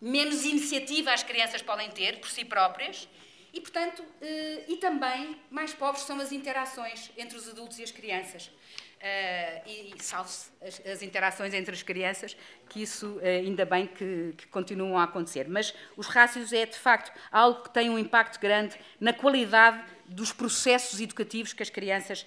menos 0.00 0.44
iniciativa 0.44 1.12
as 1.12 1.22
crianças 1.22 1.62
podem 1.62 1.90
ter 1.90 2.20
por 2.20 2.30
si 2.30 2.44
próprias 2.44 3.08
e, 3.52 3.60
portanto, 3.60 4.02
uh, 4.02 4.64
e 4.68 4.76
também 4.76 5.36
mais 5.50 5.72
pobres 5.74 6.04
são 6.04 6.20
as 6.20 6.32
interações 6.32 7.10
entre 7.16 7.36
os 7.36 7.48
adultos 7.48 7.78
e 7.78 7.82
as 7.82 7.90
crianças. 7.90 8.46
Uh, 8.46 9.68
e, 9.68 9.94
e 9.96 10.02
salve-se 10.02 10.50
as, 10.60 11.02
interações 11.02 11.54
entre 11.54 11.72
as 11.72 11.82
crianças, 11.84 12.36
que 12.68 12.82
isso 12.82 13.16
uh, 13.18 13.24
ainda 13.24 13.64
bem 13.64 13.86
que, 13.86 14.34
que, 14.36 14.46
continuam 14.48 14.98
a 14.98 15.04
acontecer. 15.04 15.48
Mas 15.48 15.72
os 15.96 16.08
rácios 16.08 16.52
é, 16.52 16.66
de 16.66 16.76
facto, 16.76 17.12
algo 17.30 17.62
que 17.62 17.70
tem 17.70 17.88
um 17.88 17.98
impacto 17.98 18.40
grande 18.40 18.76
na 19.00 19.12
qualidade 19.12 19.82
dos 20.06 20.32
processos 20.32 21.00
educativos 21.00 21.52
que 21.52 21.62
as 21.62 21.70
crianças 21.70 22.26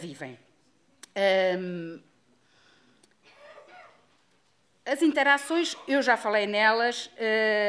vivem. 0.00 0.38
Um, 1.58 2.02
as 4.90 5.02
interações, 5.02 5.76
eu 5.86 6.02
já 6.02 6.16
falei 6.16 6.48
nelas, 6.48 7.08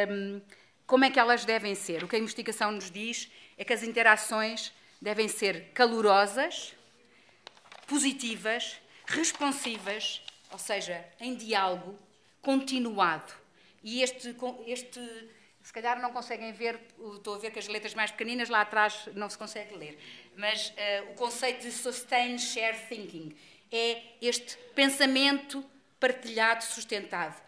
um, 0.09 0.41
como 0.87 1.05
é 1.05 1.11
que 1.11 1.19
elas 1.19 1.45
devem 1.45 1.75
ser? 1.75 2.03
O 2.03 2.07
que 2.07 2.15
a 2.15 2.19
investigação 2.19 2.71
nos 2.71 2.89
diz 2.89 3.31
é 3.59 3.63
que 3.63 3.71
as 3.71 3.83
interações 3.83 4.73
devem 4.99 5.27
ser 5.27 5.69
calorosas, 5.71 6.73
positivas, 7.85 8.81
responsivas, 9.05 10.23
ou 10.51 10.57
seja, 10.57 11.05
em 11.19 11.35
diálogo 11.35 11.95
continuado. 12.41 13.31
E 13.83 14.01
este, 14.01 14.35
este 14.65 14.99
se 15.61 15.71
calhar 15.71 16.01
não 16.01 16.11
conseguem 16.11 16.51
ver, 16.51 16.79
estou 17.17 17.35
a 17.35 17.37
ver 17.37 17.51
que 17.51 17.59
as 17.59 17.67
letras 17.67 17.93
mais 17.93 18.09
pequeninas 18.09 18.49
lá 18.49 18.61
atrás 18.61 19.07
não 19.13 19.29
se 19.29 19.37
consegue 19.37 19.75
ler, 19.75 19.95
mas 20.35 20.69
uh, 20.69 21.11
o 21.11 21.13
conceito 21.13 21.61
de 21.61 21.71
sustained 21.71 22.41
shared 22.41 22.79
thinking 22.87 23.35
é 23.71 24.01
este 24.19 24.57
pensamento 24.73 25.63
partilhado, 26.01 26.65
sustentado. 26.65 27.41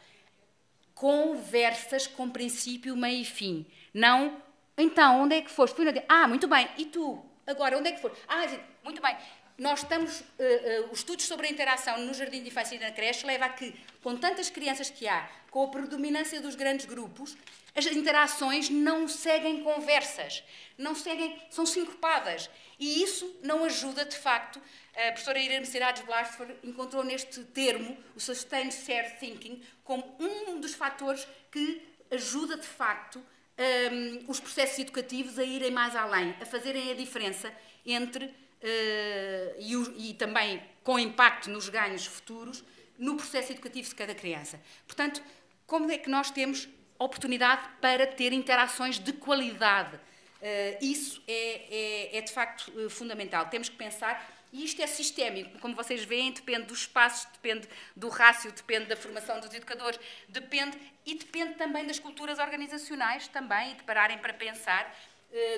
Conversas 0.95 2.07
com 2.07 2.29
princípio, 2.29 2.95
meio 2.95 3.23
e 3.23 3.25
fim. 3.25 3.65
Não, 3.93 4.41
então, 4.77 5.23
onde 5.23 5.35
é 5.35 5.41
que 5.41 5.51
foste? 5.51 5.75
Fui 5.75 5.83
na... 5.83 6.01
Ah, 6.07 6.27
muito 6.27 6.47
bem. 6.47 6.69
E 6.77 6.85
tu? 6.85 7.21
Agora, 7.45 7.77
onde 7.77 7.89
é 7.89 7.91
que 7.91 8.01
foste? 8.01 8.17
Ah, 8.29 8.45
muito 8.85 9.01
bem 9.01 9.17
nós 9.57 9.81
estamos, 9.81 10.19
uh, 10.19 10.23
uh, 10.23 10.91
os 10.91 10.99
estudos 10.99 11.25
sobre 11.25 11.47
a 11.47 11.49
interação 11.49 11.99
no 11.99 12.13
jardim 12.13 12.41
de 12.41 12.47
infância 12.47 12.75
e 12.75 12.79
na 12.79 12.91
creche 12.91 13.25
leva 13.25 13.45
a 13.45 13.49
que, 13.49 13.73
com 14.01 14.15
tantas 14.15 14.49
crianças 14.49 14.89
que 14.89 15.07
há, 15.07 15.29
com 15.51 15.63
a 15.63 15.67
predominância 15.67 16.41
dos 16.41 16.55
grandes 16.55 16.85
grupos, 16.85 17.37
as 17.75 17.85
interações 17.87 18.69
não 18.69 19.07
seguem 19.07 19.63
conversas, 19.63 20.43
não 20.77 20.93
seguem, 20.93 21.41
são 21.49 21.65
sincopadas. 21.65 22.49
E 22.79 23.01
isso 23.03 23.39
não 23.41 23.63
ajuda, 23.63 24.05
de 24.05 24.15
facto. 24.15 24.61
A 24.95 25.11
professora 25.11 25.39
Irene 25.39 25.65
Cidades 25.65 26.03
Blasfer 26.03 26.55
encontrou 26.63 27.03
neste 27.03 27.43
termo, 27.45 27.97
o 28.15 28.19
Sustained 28.19 28.73
Shared 28.73 29.17
Thinking, 29.19 29.61
como 29.83 30.03
um 30.19 30.59
dos 30.59 30.75
fatores 30.75 31.27
que 31.51 31.81
ajuda, 32.11 32.57
de 32.57 32.67
facto, 32.67 33.23
um, 33.57 34.25
os 34.27 34.39
processos 34.39 34.79
educativos 34.79 35.39
a 35.39 35.43
irem 35.43 35.71
mais 35.71 35.95
além, 35.95 36.35
a 36.41 36.45
fazerem 36.45 36.91
a 36.91 36.95
diferença 36.95 37.51
entre 37.85 38.33
uh, 38.63 39.55
e, 39.59 40.09
e, 40.09 40.13
também 40.13 40.63
com 40.83 40.97
impacto 40.97 41.49
nos 41.49 41.69
ganhos 41.69 42.05
futuros 42.05 42.63
no 42.97 43.15
processo 43.15 43.51
educativo 43.51 43.89
de 43.89 43.95
cada 43.95 44.15
criança. 44.15 44.59
Portanto, 44.87 45.21
como 45.67 45.91
é 45.91 45.97
que 45.97 46.09
nós 46.09 46.31
temos 46.31 46.69
oportunidade 46.97 47.67
para 47.81 48.07
ter 48.07 48.31
interações 48.31 48.97
de 48.97 49.13
qualidade? 49.13 49.95
Uh, 49.95 50.77
isso 50.81 51.21
é, 51.27 52.09
é, 52.11 52.17
é, 52.17 52.21
de 52.21 52.31
facto 52.31 52.69
uh, 52.71 52.89
fundamental. 52.89 53.45
Temos 53.47 53.69
que 53.69 53.75
pensar, 53.75 54.29
e 54.51 54.65
isto 54.65 54.81
é 54.81 54.87
sistémico, 54.87 55.57
como 55.59 55.73
vocês 55.73 56.03
veem, 56.03 56.33
depende 56.33 56.65
dos 56.65 56.79
espaços, 56.79 57.25
depende 57.31 57.67
do 57.95 58.09
rácio, 58.09 58.51
depende 58.51 58.85
da 58.85 58.95
formação 58.97 59.39
dos 59.39 59.53
educadores, 59.53 59.97
depende 60.27 60.77
e 61.05 61.15
depende 61.15 61.55
também 61.55 61.85
das 61.87 61.97
culturas 61.97 62.39
organizacionais 62.39 63.27
também, 63.29 63.75
de 63.75 63.83
pararem 63.83 64.17
para 64.17 64.33
pensar 64.33 64.85
eh, 64.85 65.12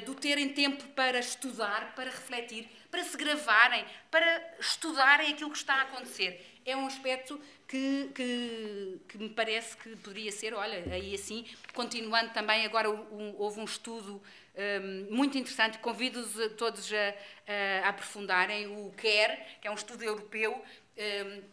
do 0.05 0.15
terem 0.15 0.49
tempo 0.49 0.83
para 0.89 1.19
estudar, 1.19 1.93
para 1.95 2.05
refletir, 2.05 2.69
para 2.89 3.03
se 3.03 3.17
gravarem, 3.17 3.83
para 4.09 4.55
estudarem 4.59 5.33
aquilo 5.33 5.51
que 5.51 5.57
está 5.57 5.75
a 5.75 5.81
acontecer. 5.81 6.59
É 6.65 6.75
um 6.77 6.87
aspecto 6.87 7.39
que, 7.67 8.09
que, 8.15 9.01
que 9.07 9.17
me 9.17 9.29
parece 9.29 9.75
que 9.77 9.95
poderia 9.97 10.31
ser, 10.31 10.53
olha, 10.53 10.83
aí 10.93 11.13
assim, 11.13 11.45
continuando 11.73 12.31
também, 12.31 12.65
agora 12.65 12.89
um, 12.89 13.35
houve 13.37 13.59
um 13.59 13.65
estudo 13.65 14.21
um, 14.55 15.13
muito 15.13 15.37
interessante, 15.37 15.77
convido-os 15.79 16.53
todos 16.53 16.89
a, 16.93 17.83
a, 17.83 17.89
aprofundarem, 17.89 18.67
o 18.67 18.91
CARE, 18.95 19.37
que 19.61 19.67
é 19.67 19.71
um 19.71 19.75
estudo 19.75 20.03
europeu, 20.03 20.63
um, 20.97 21.43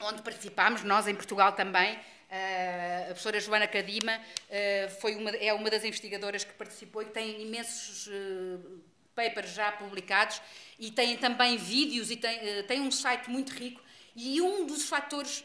onde 0.00 0.22
participámos, 0.22 0.82
nós 0.82 1.06
em 1.06 1.14
Portugal 1.14 1.52
também, 1.52 1.98
a 2.30 3.06
professora 3.06 3.40
Joana 3.40 3.66
Cadima 3.66 4.16
uh, 4.16 5.00
foi 5.00 5.14
uma, 5.16 5.30
é 5.30 5.52
uma 5.52 5.70
das 5.70 5.84
investigadoras 5.84 6.44
que 6.44 6.52
participou 6.52 7.02
e 7.02 7.06
tem 7.06 7.42
imensos 7.42 8.06
uh, 8.06 8.80
papers 9.14 9.54
já 9.54 9.72
publicados 9.72 10.40
e 10.78 10.90
tem 10.90 11.16
também 11.16 11.56
vídeos 11.56 12.10
e 12.10 12.16
tem, 12.16 12.62
tem 12.64 12.80
um 12.80 12.90
site 12.90 13.30
muito 13.30 13.52
rico. 13.52 13.80
E 14.14 14.40
um 14.40 14.66
dos 14.66 14.88
fatores 14.88 15.44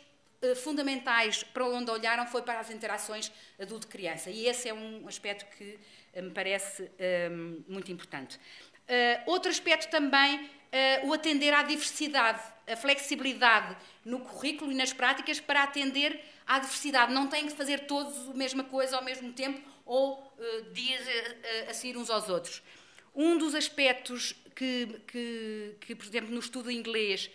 fundamentais 0.62 1.42
para 1.42 1.66
onde 1.66 1.90
olharam 1.90 2.28
foi 2.28 2.42
para 2.42 2.60
as 2.60 2.70
interações 2.70 3.32
adulto-criança. 3.58 4.30
E 4.30 4.46
esse 4.46 4.68
é 4.68 4.74
um 4.74 5.08
aspecto 5.08 5.46
que 5.58 5.80
me 6.22 6.32
parece 6.32 6.92
muito 7.68 7.92
importante. 7.92 8.40
Outro 9.26 9.50
aspecto 9.50 9.90
também 9.90 10.50
uh, 10.74 11.08
o 11.08 11.14
atender 11.14 11.54
à 11.54 11.62
diversidade, 11.62 12.42
a 12.68 12.76
flexibilidade 12.76 13.78
no 14.04 14.20
currículo 14.20 14.72
e 14.72 14.76
nas 14.76 14.92
práticas 14.92 15.40
para 15.40 15.64
atender 15.64 16.20
à 16.46 16.60
diversidade. 16.60 17.14
Não 17.14 17.28
têm 17.28 17.48
que 17.48 17.54
fazer 17.54 17.82
todos 17.82 18.30
a 18.30 18.34
mesma 18.34 18.64
coisa 18.64 18.96
ao 18.96 19.04
mesmo 19.04 19.32
tempo 19.32 19.62
ou 19.86 20.20
uh, 20.20 20.74
dias 20.74 21.02
a, 21.68 21.72
a, 21.72 21.74
seguir 21.74 21.98
uns 21.98 22.10
aos 22.10 22.30
outros. 22.30 22.64
Um 23.16 23.38
dos 23.38 23.54
aspectos 23.54 24.34
que, 24.56 24.88
que, 25.08 25.76
que 25.82 25.96
por 25.96 26.06
exemplo, 26.06 26.32
no 26.32 26.40
estudo 26.40 26.72
inglês, 26.72 27.30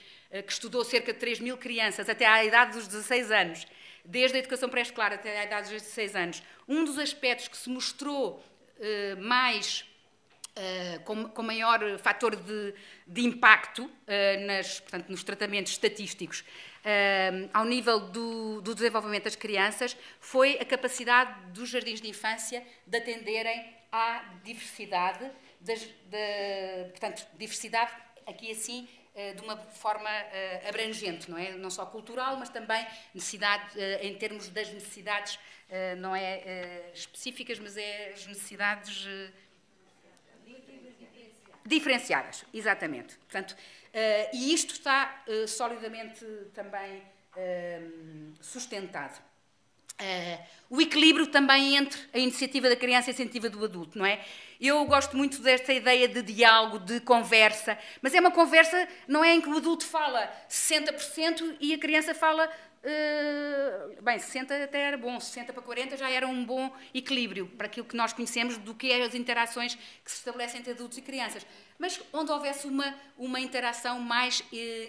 que 0.45 0.53
estudou 0.53 0.85
cerca 0.85 1.13
de 1.13 1.21
3 1.21 1.39
mil 1.39 1.57
crianças 1.57 2.09
até 2.09 2.27
à 2.27 2.45
idade 2.45 2.73
dos 2.73 2.89
16 2.89 3.31
anos, 3.31 3.67
desde 4.05 4.37
a 4.37 4.41
educação 4.41 4.69
pré-escolar 4.69 5.13
até 5.13 5.39
à 5.39 5.45
idade 5.45 5.71
dos 5.71 5.83
16 5.83 6.17
anos, 6.17 6.43
um 6.67 6.85
dos 6.85 6.99
aspectos 6.99 7.47
que 7.47 7.57
se 7.57 7.71
mostrou 7.71 8.45
mais 9.21 9.87
Uh, 10.59 11.01
com, 11.05 11.29
com, 11.29 11.43
maior 11.45 11.79
fator 12.01 12.35
de, 12.35 12.75
de 13.07 13.21
impacto 13.21 13.85
uh, 13.85 14.45
nas, 14.45 14.81
portanto, 14.81 15.09
nos 15.09 15.23
tratamentos 15.23 15.71
estatísticos 15.71 16.41
uh, 16.41 17.49
ao 17.55 17.65
nível 17.65 18.01
do, 18.01 18.61
do, 18.61 18.75
desenvolvimento 18.75 19.25
das 19.25 19.37
crianças 19.37 19.97
foi 20.19 20.59
a 20.59 20.65
capacidade 20.65 21.53
dos 21.53 21.69
jardins 21.69 22.01
de 22.01 22.09
infância 22.09 22.67
de 22.85 22.99
atenderem 22.99 23.73
à 23.93 24.35
diversidade, 24.43 25.31
das, 25.61 25.81
de, 25.81 26.91
portanto, 26.91 27.25
diversidade 27.39 27.93
aqui 28.27 28.51
assim 28.51 28.89
de 29.35 29.43
uma 29.43 29.57
forma 29.57 30.09
abrangente, 30.69 31.29
não 31.29 31.37
é? 31.37 31.51
Não 31.57 31.71
só 31.71 31.85
cultural, 31.85 32.37
mas 32.37 32.51
também 32.51 32.87
necessidade 33.13 33.77
em 34.01 34.15
termos 34.17 34.49
das 34.49 34.73
necessidades, 34.73 35.41
não 35.99 36.15
é 36.15 36.93
específicas, 36.95 37.59
mas 37.59 37.77
é 37.77 38.13
as 38.15 38.25
necessidades 38.29 39.09
Diferenciadas, 41.69 42.45
exatamente. 42.53 43.15
Portanto, 43.17 43.55
e 44.33 44.55
isto 44.55 44.73
está 44.73 45.23
solidamente 45.47 46.25
também 46.55 47.03
sustentado. 48.41 49.21
Uh, 50.01 50.39
o 50.71 50.81
equilíbrio 50.81 51.27
também 51.27 51.77
entre 51.77 51.99
a 52.15 52.19
iniciativa 52.19 52.69
da 52.69 52.77
criança 52.77 53.11
e 53.11 53.11
a 53.11 53.15
iniciativa 53.15 53.51
do 53.51 53.65
adulto, 53.65 53.99
não 53.99 54.07
é? 54.07 54.21
Eu 54.61 54.85
gosto 54.85 55.17
muito 55.17 55.43
desta 55.43 55.73
ideia 55.73 56.07
de 56.07 56.23
diálogo, 56.23 56.79
de 56.79 57.01
conversa, 57.01 57.77
mas 58.01 58.15
é 58.15 58.21
uma 58.21 58.31
conversa, 58.31 58.87
não 59.09 59.25
é 59.25 59.35
em 59.35 59.41
que 59.41 59.49
o 59.49 59.57
adulto 59.57 59.85
fala 59.85 60.31
60% 60.49 61.57
e 61.59 61.75
a 61.75 61.79
criança 61.79 62.15
fala. 62.15 62.49
Uh, 62.89 64.01
bem, 64.03 64.19
60 64.19 64.65
até 64.65 64.81
era 64.81 64.97
bom, 64.97 65.21
60 65.21 65.53
para 65.53 65.63
40 65.63 65.97
já 65.99 66.09
era 66.09 66.27
um 66.27 66.43
bom 66.43 66.75
equilíbrio 66.95 67.47
para 67.49 67.67
aquilo 67.67 67.85
que 67.85 67.95
nós 67.95 68.15
conhecemos 68.15 68.57
do 68.57 68.75
que 68.75 68.91
é 68.91 69.03
as 69.03 69.15
interações 69.15 69.75
que 69.75 70.11
se 70.11 70.17
estabelecem 70.17 70.61
entre 70.61 70.73
adultos 70.73 70.97
e 70.97 71.03
crianças. 71.03 71.47
Mas 71.79 72.01
onde 72.15 72.33
houvesse 72.33 72.67
uma, 72.67 72.95
uma 73.19 73.39
interação 73.41 74.01
mais 74.01 74.41
uh, 74.41 74.45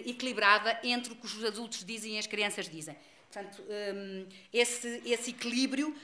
equilibrada 0.06 0.80
entre 0.82 1.12
o 1.12 1.16
que 1.16 1.26
os 1.26 1.44
adultos 1.44 1.84
dizem 1.84 2.14
e 2.14 2.18
as 2.18 2.26
crianças 2.26 2.70
dizem. 2.70 2.96
Portanto, 3.30 3.62
um, 3.94 4.26
esse, 4.50 5.02
esse 5.04 5.30
equilíbrio, 5.30 5.94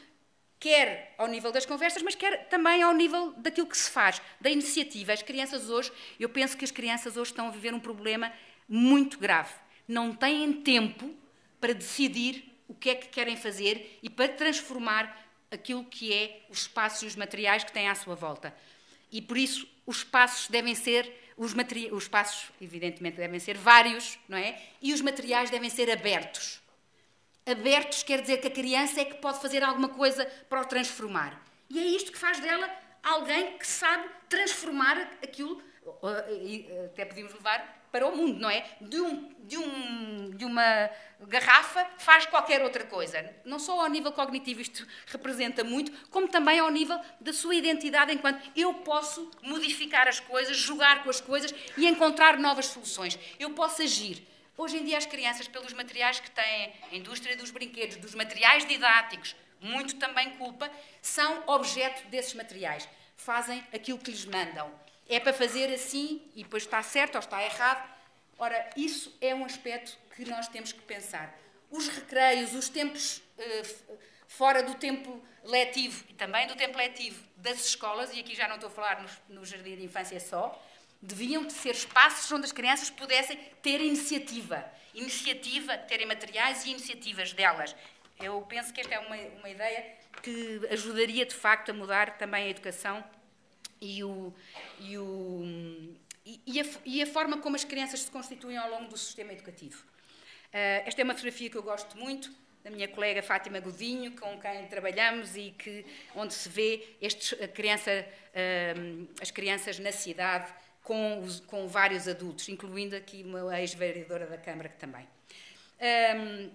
quer 0.60 1.14
ao 1.16 1.28
nível 1.28 1.50
das 1.50 1.64
conversas, 1.64 2.02
mas 2.02 2.14
quer 2.14 2.46
também 2.48 2.82
ao 2.82 2.92
nível 2.92 3.32
daquilo 3.38 3.66
que 3.66 3.76
se 3.76 3.90
faz, 3.90 4.20
da 4.38 4.50
iniciativa. 4.50 5.14
As 5.14 5.22
crianças 5.22 5.70
hoje, 5.70 5.90
eu 6.20 6.28
penso 6.28 6.56
que 6.58 6.64
as 6.64 6.70
crianças 6.70 7.16
hoje 7.16 7.30
estão 7.30 7.48
a 7.48 7.50
viver 7.50 7.72
um 7.72 7.80
problema 7.80 8.30
muito 8.68 9.18
grave. 9.18 9.54
Não 9.88 10.14
têm 10.14 10.52
tempo 10.52 11.14
para 11.66 11.74
decidir 11.74 12.44
o 12.68 12.74
que 12.74 12.90
é 12.90 12.94
que 12.94 13.08
querem 13.08 13.36
fazer 13.36 13.98
e 14.00 14.08
para 14.08 14.28
transformar 14.28 15.26
aquilo 15.50 15.84
que 15.84 16.12
é 16.12 16.46
os 16.48 16.58
espaços 16.62 17.02
e 17.02 17.06
os 17.06 17.16
materiais 17.16 17.64
que 17.64 17.72
têm 17.72 17.88
à 17.88 17.94
sua 17.96 18.14
volta. 18.14 18.56
E 19.10 19.20
por 19.20 19.36
isso 19.36 19.66
os 19.84 19.98
espaços 19.98 20.46
devem 20.46 20.76
ser 20.76 21.12
os, 21.36 21.52
os 21.90 22.02
espaços, 22.04 22.52
evidentemente, 22.60 23.16
devem 23.16 23.40
ser 23.40 23.56
vários, 23.56 24.16
não 24.28 24.38
é? 24.38 24.62
E 24.80 24.92
os 24.92 25.00
materiais 25.00 25.50
devem 25.50 25.68
ser 25.68 25.90
abertos 25.90 26.60
abertos 27.44 28.02
quer 28.02 28.20
dizer 28.20 28.38
que 28.38 28.48
a 28.48 28.50
criança 28.50 29.00
é 29.00 29.04
que 29.04 29.14
pode 29.14 29.40
fazer 29.40 29.62
alguma 29.62 29.88
coisa 29.88 30.24
para 30.48 30.60
o 30.60 30.64
transformar. 30.64 31.40
E 31.70 31.78
é 31.78 31.84
isto 31.84 32.10
que 32.10 32.18
faz 32.18 32.40
dela 32.40 32.68
alguém 33.04 33.56
que 33.56 33.66
sabe 33.66 34.08
transformar 34.28 34.98
aquilo, 35.22 35.62
até 36.86 37.04
podemos 37.04 37.32
levar 37.32 37.85
para 37.96 38.06
o 38.06 38.14
mundo, 38.14 38.38
não 38.38 38.50
é? 38.50 38.62
De, 38.78 39.00
um, 39.00 39.32
de, 39.40 39.56
um, 39.56 40.30
de 40.36 40.44
uma 40.44 40.90
garrafa 41.28 41.82
faz 41.96 42.26
qualquer 42.26 42.62
outra 42.62 42.84
coisa. 42.84 43.34
Não 43.42 43.58
só 43.58 43.80
ao 43.80 43.88
nível 43.88 44.12
cognitivo 44.12 44.60
isto 44.60 44.86
representa 45.06 45.64
muito, 45.64 45.90
como 46.10 46.28
também 46.28 46.58
ao 46.58 46.70
nível 46.70 47.00
da 47.18 47.32
sua 47.32 47.54
identidade 47.54 48.12
enquanto 48.12 48.46
eu 48.54 48.74
posso 48.74 49.30
modificar 49.42 50.06
as 50.06 50.20
coisas, 50.20 50.58
jogar 50.58 51.04
com 51.04 51.08
as 51.08 51.22
coisas 51.22 51.54
e 51.78 51.86
encontrar 51.86 52.36
novas 52.36 52.66
soluções. 52.66 53.18
Eu 53.38 53.50
posso 53.52 53.80
agir. 53.80 54.22
Hoje 54.58 54.76
em 54.76 54.84
dia, 54.84 54.98
as 54.98 55.06
crianças, 55.06 55.48
pelos 55.48 55.72
materiais 55.72 56.20
que 56.20 56.30
têm, 56.30 56.74
a 56.92 56.96
indústria 56.96 57.34
dos 57.34 57.50
brinquedos, 57.50 57.96
dos 57.96 58.14
materiais 58.14 58.66
didáticos, 58.66 59.34
muito 59.58 59.96
também 59.96 60.30
culpa, 60.32 60.70
são 61.00 61.44
objeto 61.46 62.06
desses 62.08 62.34
materiais. 62.34 62.86
Fazem 63.16 63.64
aquilo 63.72 63.98
que 63.98 64.10
lhes 64.10 64.26
mandam. 64.26 64.70
É 65.08 65.20
para 65.20 65.32
fazer 65.32 65.72
assim 65.72 66.22
e 66.34 66.42
depois 66.42 66.64
está 66.64 66.82
certo 66.82 67.14
ou 67.14 67.20
está 67.20 67.42
errado. 67.42 67.88
Ora, 68.38 68.70
isso 68.76 69.16
é 69.20 69.34
um 69.34 69.44
aspecto 69.44 69.96
que 70.14 70.24
nós 70.24 70.48
temos 70.48 70.72
que 70.72 70.80
pensar. 70.80 71.34
Os 71.70 71.88
recreios, 71.88 72.54
os 72.54 72.68
tempos 72.68 73.18
uh, 73.38 73.98
fora 74.26 74.62
do 74.62 74.74
tempo 74.74 75.22
letivo 75.44 76.04
e 76.08 76.14
também 76.14 76.46
do 76.46 76.56
tempo 76.56 76.76
letivo 76.76 77.22
das 77.36 77.66
escolas, 77.66 78.12
e 78.12 78.20
aqui 78.20 78.34
já 78.34 78.48
não 78.48 78.56
estou 78.56 78.68
a 78.68 78.72
falar 78.72 79.02
no, 79.28 79.36
no 79.36 79.44
jardim 79.44 79.76
de 79.76 79.84
infância 79.84 80.18
só, 80.18 80.60
deviam 81.00 81.48
ser 81.48 81.70
espaços 81.70 82.30
onde 82.32 82.44
as 82.44 82.52
crianças 82.52 82.90
pudessem 82.90 83.38
ter 83.62 83.80
iniciativa. 83.80 84.64
Iniciativa, 84.94 85.76
terem 85.78 86.06
materiais 86.06 86.64
e 86.64 86.70
iniciativas 86.70 87.32
delas. 87.32 87.76
Eu 88.18 88.40
penso 88.42 88.72
que 88.72 88.80
esta 88.80 88.94
é 88.94 88.98
uma, 88.98 89.16
uma 89.16 89.48
ideia 89.48 89.94
que 90.22 90.60
ajudaria 90.70 91.26
de 91.26 91.34
facto 91.34 91.70
a 91.70 91.74
mudar 91.74 92.16
também 92.16 92.44
a 92.44 92.48
educação 92.48 93.04
e, 93.80 94.02
o, 94.04 94.32
e, 94.80 94.98
o, 94.98 95.42
e, 96.24 96.60
a, 96.60 96.64
e 96.84 97.02
a 97.02 97.06
forma 97.06 97.38
como 97.38 97.56
as 97.56 97.64
crianças 97.64 98.00
se 98.00 98.10
constituem 98.10 98.56
ao 98.56 98.70
longo 98.70 98.88
do 98.88 98.96
sistema 98.96 99.32
educativo. 99.32 99.82
Uh, 100.48 100.86
esta 100.86 101.00
é 101.00 101.04
uma 101.04 101.14
fotografia 101.14 101.50
que 101.50 101.56
eu 101.56 101.62
gosto 101.62 101.96
muito, 101.98 102.30
da 102.64 102.70
minha 102.70 102.88
colega 102.88 103.22
Fátima 103.22 103.60
Godinho, 103.60 104.12
com 104.12 104.40
quem 104.40 104.66
trabalhamos 104.66 105.36
e 105.36 105.54
que, 105.56 105.84
onde 106.14 106.34
se 106.34 106.48
vê 106.48 106.96
estes, 107.00 107.38
criança, 107.50 107.90
uh, 107.92 109.08
as 109.20 109.30
crianças 109.30 109.78
na 109.78 109.92
cidade 109.92 110.52
com, 110.82 111.20
os, 111.20 111.40
com 111.40 111.66
vários 111.66 112.08
adultos, 112.08 112.48
incluindo 112.48 112.96
aqui 112.96 113.22
uma 113.22 113.60
ex-vereadora 113.60 114.26
da 114.26 114.38
Câmara 114.38 114.68
que 114.68 114.76
também. 114.78 115.06
Um, 116.16 116.50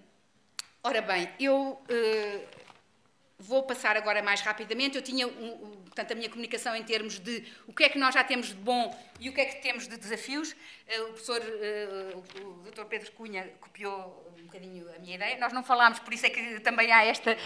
ora 0.82 1.00
bem, 1.02 1.28
eu 1.38 1.78
uh, 1.82 2.62
vou 3.42 3.62
passar 3.64 3.96
agora 3.96 4.22
mais 4.22 4.40
rapidamente. 4.40 4.96
Eu 4.96 5.02
tinha, 5.02 5.26
um, 5.26 5.30
um, 5.30 5.70
portanto, 5.84 6.12
a 6.12 6.14
minha 6.14 6.28
comunicação 6.28 6.74
em 6.74 6.82
termos 6.82 7.18
de 7.18 7.44
o 7.66 7.72
que 7.72 7.84
é 7.84 7.88
que 7.88 7.98
nós 7.98 8.14
já 8.14 8.24
temos 8.24 8.48
de 8.48 8.54
bom 8.54 8.96
e 9.20 9.28
o 9.28 9.32
que 9.32 9.40
é 9.40 9.44
que 9.44 9.60
temos 9.60 9.86
de 9.88 9.96
desafios. 9.96 10.52
Uh, 10.52 11.02
o 11.02 11.06
professor, 11.08 11.40
uh, 11.40 12.24
o, 12.44 12.68
o 12.68 12.70
Dr. 12.70 12.84
Pedro 12.84 13.12
Cunha, 13.12 13.48
copiou 13.60 14.32
bocadinho 14.52 14.86
a 14.94 14.98
minha 14.98 15.14
ideia. 15.14 15.38
Nós 15.38 15.52
não 15.52 15.62
falámos, 15.62 15.98
por 15.98 16.12
isso 16.12 16.26
é 16.26 16.30
que 16.30 16.60
também 16.60 16.92
há 16.92 17.04
esta. 17.04 17.36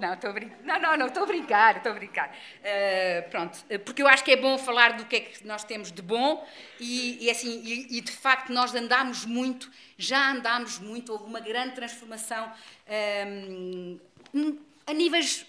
Não, 0.00 0.14
estou 0.14 0.30
a 0.30 0.32
brincar. 0.32 0.58
Não, 0.64 0.80
não, 0.80 0.96
não, 0.96 1.06
estou 1.06 1.22
a 1.22 1.26
brincar, 1.26 1.76
estou 1.76 1.92
a 1.92 1.94
brincar. 1.94 2.28
Uh, 2.28 3.30
pronto, 3.30 3.58
porque 3.84 4.02
eu 4.02 4.08
acho 4.08 4.24
que 4.24 4.32
é 4.32 4.36
bom 4.36 4.58
falar 4.58 4.94
do 4.94 5.06
que 5.06 5.16
é 5.16 5.20
que 5.20 5.46
nós 5.46 5.62
temos 5.62 5.92
de 5.92 6.02
bom 6.02 6.46
e, 6.80 7.24
e 7.24 7.30
assim, 7.30 7.62
e, 7.64 7.98
e, 7.98 8.00
de 8.00 8.12
facto 8.12 8.52
nós 8.52 8.74
andámos 8.74 9.24
muito, 9.24 9.70
já 9.96 10.32
andámos 10.32 10.78
muito, 10.78 11.12
houve 11.12 11.24
uma 11.24 11.40
grande 11.40 11.74
transformação 11.74 12.52
um, 12.88 13.98
ehm, 14.34 14.58
a 14.86 14.92
níveis 14.92 15.46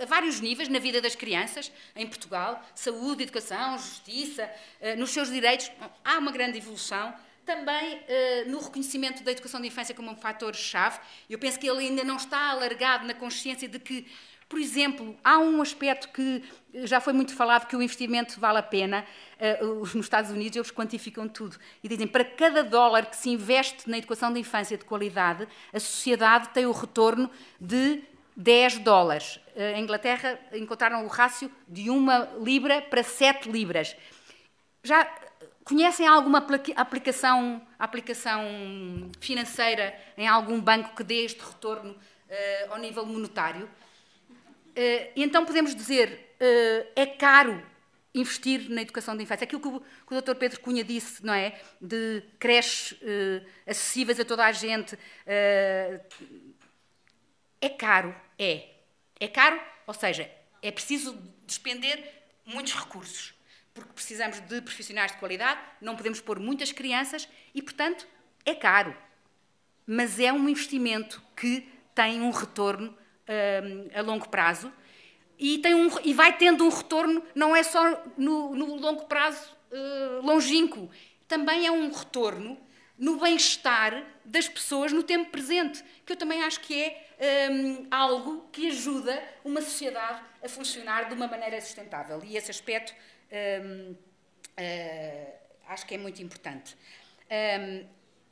a 0.00 0.06
vários 0.06 0.40
níveis 0.40 0.68
na 0.68 0.78
vida 0.78 1.00
das 1.00 1.14
crianças 1.14 1.70
em 1.94 2.06
Portugal, 2.06 2.62
saúde, 2.74 3.22
educação, 3.22 3.76
justiça, 3.76 4.50
eh, 4.80 4.96
nos 4.96 5.10
seus 5.10 5.30
direitos, 5.30 5.70
há 6.02 6.18
uma 6.18 6.32
grande 6.32 6.56
evolução 6.56 7.14
também 7.44 7.96
uh, 7.96 8.50
no 8.50 8.60
reconhecimento 8.60 9.22
da 9.22 9.32
educação 9.32 9.58
de 9.58 9.68
infância 9.68 9.94
como 9.94 10.10
um 10.10 10.16
fator-chave. 10.16 11.00
Eu 11.30 11.38
penso 11.38 11.58
que 11.58 11.66
ele 11.66 11.78
ainda 11.78 12.04
não 12.04 12.16
está 12.16 12.50
alargado 12.50 13.06
na 13.06 13.14
consciência 13.14 13.66
de 13.66 13.78
que, 13.78 14.06
por 14.50 14.58
exemplo, 14.58 15.18
há 15.24 15.38
um 15.38 15.62
aspecto 15.62 16.10
que 16.10 16.44
já 16.86 17.00
foi 17.00 17.14
muito 17.14 17.34
falado, 17.34 17.66
que 17.66 17.74
o 17.74 17.82
investimento 17.82 18.38
vale 18.38 18.58
a 18.58 18.62
pena. 18.62 19.02
Nos 19.62 19.94
Estados 19.94 20.30
Unidos 20.30 20.56
eles 20.56 20.70
quantificam 20.70 21.26
tudo 21.26 21.56
e 21.82 21.88
dizem 21.88 22.06
para 22.06 22.22
cada 22.22 22.62
dólar 22.62 23.06
que 23.06 23.16
se 23.16 23.30
investe 23.30 23.88
na 23.88 23.96
educação 23.96 24.30
de 24.30 24.40
infância 24.40 24.76
de 24.76 24.84
qualidade, 24.84 25.48
a 25.72 25.80
sociedade 25.80 26.50
tem 26.50 26.66
o 26.66 26.72
retorno 26.72 27.30
de 27.58 28.02
10 28.38 28.78
dólares. 28.78 29.38
Uh, 29.54 29.76
em 29.76 29.82
Inglaterra 29.82 30.38
encontraram 30.54 31.04
o 31.04 31.08
rácio 31.08 31.50
de 31.68 31.90
uma 31.90 32.30
libra 32.40 32.80
para 32.80 33.02
7 33.02 33.50
libras. 33.50 33.94
Já 34.82 35.06
Conhecem 35.68 36.06
alguma 36.06 36.42
aplicação, 36.76 37.60
aplicação 37.78 38.40
financeira 39.20 39.94
em 40.16 40.26
algum 40.26 40.58
banco 40.58 40.96
que 40.96 41.04
dê 41.04 41.26
este 41.26 41.44
retorno 41.44 41.90
uh, 41.90 42.72
ao 42.72 42.78
nível 42.78 43.04
monetário? 43.04 43.66
Uh, 43.66 45.12
então 45.14 45.44
podemos 45.44 45.74
dizer, 45.74 46.34
uh, 46.40 46.88
é 46.96 47.04
caro 47.04 47.62
investir 48.14 48.70
na 48.70 48.80
educação 48.80 49.14
de 49.14 49.24
infância. 49.24 49.44
Aquilo 49.44 49.60
que 49.60 49.68
o, 49.68 49.80
que 49.80 50.14
o 50.14 50.22
Dr. 50.22 50.36
Pedro 50.36 50.60
Cunha 50.60 50.82
disse, 50.82 51.22
não 51.22 51.34
é? 51.34 51.60
De 51.78 52.22
creches 52.38 52.98
acessíveis 53.66 54.18
a 54.18 54.24
toda 54.24 54.46
a 54.46 54.52
gente. 54.52 54.98
É 57.60 57.68
caro, 57.68 58.14
é. 58.38 58.68
É 59.20 59.28
caro, 59.28 59.60
ou 59.86 59.94
seja, 59.94 60.30
é 60.62 60.70
preciso 60.70 61.16
despender 61.46 61.98
muitos 62.44 62.74
recursos 62.74 63.38
porque 63.78 63.92
precisamos 63.94 64.40
de 64.40 64.60
profissionais 64.60 65.12
de 65.12 65.18
qualidade, 65.18 65.60
não 65.80 65.96
podemos 65.96 66.20
pôr 66.20 66.38
muitas 66.38 66.72
crianças 66.72 67.28
e, 67.54 67.62
portanto, 67.62 68.06
é 68.44 68.54
caro. 68.54 68.96
Mas 69.86 70.18
é 70.18 70.32
um 70.32 70.48
investimento 70.48 71.22
que 71.36 71.66
tem 71.94 72.20
um 72.20 72.30
retorno 72.30 72.96
um, 73.28 73.98
a 73.98 74.02
longo 74.02 74.28
prazo 74.28 74.72
e, 75.38 75.58
tem 75.58 75.74
um, 75.74 75.88
e 76.04 76.12
vai 76.12 76.36
tendo 76.36 76.64
um 76.64 76.68
retorno, 76.68 77.22
não 77.34 77.54
é 77.54 77.62
só 77.62 78.04
no, 78.16 78.54
no 78.54 78.74
longo 78.74 79.04
prazo 79.04 79.56
uh, 79.70 80.26
longínquo, 80.26 80.90
também 81.26 81.66
é 81.66 81.70
um 81.70 81.90
retorno 81.92 82.58
no 82.98 83.18
bem-estar 83.18 84.04
das 84.24 84.48
pessoas 84.48 84.92
no 84.92 85.02
tempo 85.02 85.30
presente, 85.30 85.84
que 86.04 86.12
eu 86.12 86.16
também 86.16 86.42
acho 86.42 86.60
que 86.60 86.82
é 87.18 87.48
um, 87.50 87.86
algo 87.90 88.48
que 88.52 88.68
ajuda 88.68 89.22
uma 89.44 89.62
sociedade 89.62 90.20
a 90.42 90.48
funcionar 90.48 91.08
de 91.08 91.14
uma 91.14 91.28
maneira 91.28 91.60
sustentável. 91.60 92.20
E 92.24 92.36
esse 92.36 92.50
aspecto 92.50 92.92
um, 93.30 93.92
uh, 93.92 93.96
ah, 94.56 95.72
acho 95.72 95.86
que 95.86 95.94
é 95.94 95.98
muito 95.98 96.22
importante. 96.22 96.76
Um, 97.30 97.86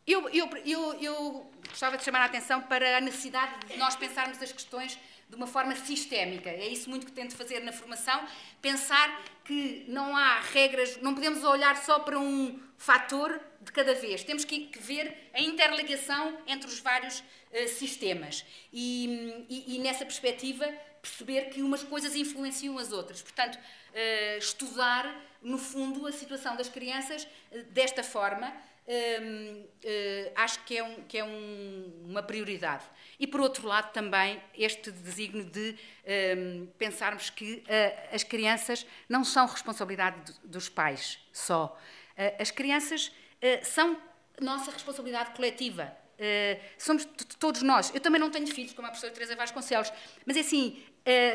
eu, 0.06 0.28
eu, 0.28 0.48
eu, 0.64 0.94
eu, 1.00 1.50
gostava 1.68 1.96
de 1.96 2.04
chamar 2.04 2.20
a 2.20 2.24
atenção 2.26 2.62
para 2.62 2.98
a 2.98 3.00
necessidade 3.00 3.66
de 3.66 3.76
nós 3.76 3.96
pensarmos 3.96 4.40
as 4.40 4.52
questões 4.52 4.98
de 5.28 5.34
uma 5.34 5.46
forma 5.46 5.74
sistémica. 5.74 6.48
É 6.48 6.68
isso 6.68 6.88
muito 6.88 7.06
que 7.06 7.12
tento 7.12 7.36
fazer 7.36 7.60
na 7.60 7.72
formação, 7.72 8.24
pensar 8.62 9.22
que 9.44 9.84
não 9.88 10.16
há 10.16 10.40
regras, 10.40 10.98
não 11.02 11.12
podemos 11.12 11.42
olhar 11.42 11.76
só 11.76 11.98
para 11.98 12.18
um, 12.18 12.60
fator 12.76 13.40
de 13.60 13.72
cada 13.72 13.94
vez. 13.94 14.22
Temos 14.22 14.44
que, 14.44 14.70
ver 14.78 15.30
a 15.32 15.40
interligação 15.40 16.38
entre 16.46 16.68
os 16.68 16.78
vários 16.80 17.20
uh, 17.20 17.68
sistemas. 17.68 18.44
E, 18.72 19.46
e, 19.48 19.76
e, 19.76 19.78
nessa 19.78 20.04
perspectiva, 20.04 20.66
perceber 21.00 21.50
que 21.50 21.62
umas 21.62 21.82
coisas 21.82 22.14
influenciam 22.14 22.78
as 22.78 22.92
outras. 22.92 23.22
Portanto, 23.22 23.56
uh, 23.56 24.38
estudar, 24.38 25.24
no 25.42 25.58
fundo, 25.58 26.06
a 26.06 26.12
situação 26.12 26.56
das 26.56 26.68
crianças 26.68 27.24
uh, 27.24 27.62
desta 27.70 28.02
forma. 28.02 28.52
acho 30.36 30.62
que 30.64 30.78
é, 30.78 30.82
um, 30.84 31.02
que 31.08 31.18
é 31.18 31.24
um, 31.24 32.04
uma 32.04 32.22
prioridade. 32.22 32.84
E, 33.18 33.26
por 33.26 33.40
outro 33.40 33.66
lado, 33.66 33.92
também 33.92 34.40
este 34.54 34.92
desígnio 34.92 35.44
de 35.44 35.76
um, 36.38 36.68
pensarmos 36.78 37.28
que 37.28 37.64
as 38.12 38.22
crianças 38.22 38.86
não 39.08 39.24
são 39.24 39.44
responsabilidade 39.46 40.32
dos 40.44 40.68
pais 40.68 41.18
só. 41.32 41.76
Uh, 42.16 42.40
as 42.40 42.50
crianças 42.50 43.08
uh, 43.08 43.64
são 43.64 43.96
nossa 44.40 44.70
responsabilidade 44.70 45.30
coletiva. 45.30 45.90
somos 46.78 47.06
todos 47.38 47.62
nós. 47.62 47.90
Eu 47.94 48.00
também 48.00 48.20
não 48.20 48.30
tenho 48.30 48.46
filhos, 48.46 48.74
como 48.74 48.86
a 48.86 48.90
professora 48.90 49.14
Teresa 49.14 49.34
Vasconcelos, 49.34 49.90
mas 50.26 50.36
é 50.36 50.40
assim, 50.40 50.82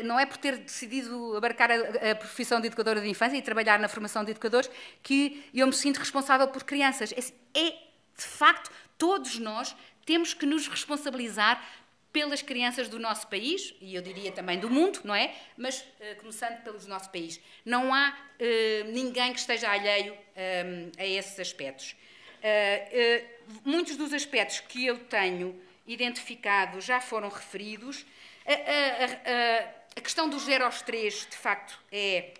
não 0.04 0.20
é 0.20 0.24
por 0.24 0.36
ter 0.36 0.56
decidido 0.58 1.36
abarcar 1.36 1.68
a, 1.72 2.10
a, 2.10 2.14
profissão 2.14 2.60
de 2.60 2.68
educadora 2.68 3.00
de 3.00 3.08
infância 3.08 3.36
e 3.36 3.42
trabalhar 3.42 3.80
na 3.80 3.88
formação 3.88 4.24
de 4.24 4.30
educadores 4.30 4.70
que 5.02 5.44
eu 5.52 5.66
me 5.66 5.72
sinto 5.72 5.98
responsável 5.98 6.46
por 6.46 6.62
crianças. 6.62 7.12
É, 7.12 7.18
assim, 7.18 7.32
é 7.54 7.70
de 8.16 8.24
facto, 8.24 8.70
todos 8.96 9.38
nós 9.38 9.74
temos 10.04 10.34
que 10.34 10.46
nos 10.46 10.68
responsabilizar 10.68 11.60
pelas 12.12 12.42
crianças 12.42 12.88
do 12.88 12.98
nosso 12.98 13.26
país, 13.28 13.74
e 13.80 13.94
eu 13.94 14.02
diria 14.02 14.30
também 14.30 14.58
do 14.58 14.68
mundo, 14.68 15.00
não 15.04 15.14
é? 15.14 15.34
Mas 15.56 15.80
uh, 15.80 16.16
começando 16.20 16.62
pelos 16.62 16.84
do 16.84 16.88
nosso 16.88 17.10
país. 17.10 17.40
Não 17.64 17.92
há 17.94 18.10
uh, 18.10 18.92
ninguém 18.92 19.32
que 19.32 19.40
esteja 19.40 19.70
alheio 19.70 20.12
um, 20.12 20.90
a 20.98 21.06
esses 21.06 21.38
aspectos. 21.40 21.96
Uh, 22.42 23.26
muitos 23.64 23.96
dos 23.96 24.12
aspectos 24.12 24.60
que 24.60 24.84
eu 24.84 24.98
tenho 24.98 25.58
identificado 25.86 26.80
já 26.80 27.00
foram 27.00 27.28
referidos. 27.28 28.04
A, 28.46 28.52
a, 28.52 29.04
a, 29.04 29.82
a 29.96 30.00
questão 30.00 30.28
dos 30.28 30.42
0 30.42 30.64
aos 30.64 30.82
3, 30.82 31.28
de 31.30 31.36
facto, 31.36 31.78
é, 31.90 32.34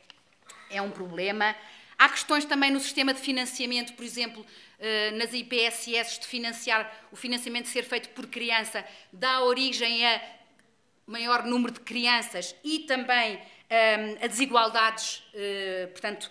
é 0.70 0.82
um 0.82 0.90
problema. 0.90 1.54
Há 1.98 2.08
questões 2.08 2.44
também 2.44 2.70
no 2.70 2.80
sistema 2.80 3.14
de 3.14 3.20
financiamento, 3.20 3.92
por 3.92 4.04
exemplo, 4.04 4.44
eh, 4.44 4.71
nas 5.14 5.32
IPSS 5.32 6.20
de 6.20 6.26
financiar, 6.26 7.06
o 7.12 7.16
financiamento 7.16 7.68
ser 7.68 7.84
feito 7.84 8.08
por 8.10 8.26
criança, 8.26 8.84
dá 9.12 9.42
origem 9.42 10.04
a 10.04 10.20
maior 11.06 11.44
número 11.44 11.72
de 11.72 11.80
crianças 11.80 12.54
e 12.64 12.80
também 12.80 13.36
um, 13.36 14.24
a 14.24 14.26
desigualdades, 14.26 15.18
uh, 15.34 15.88
portanto, 15.88 16.30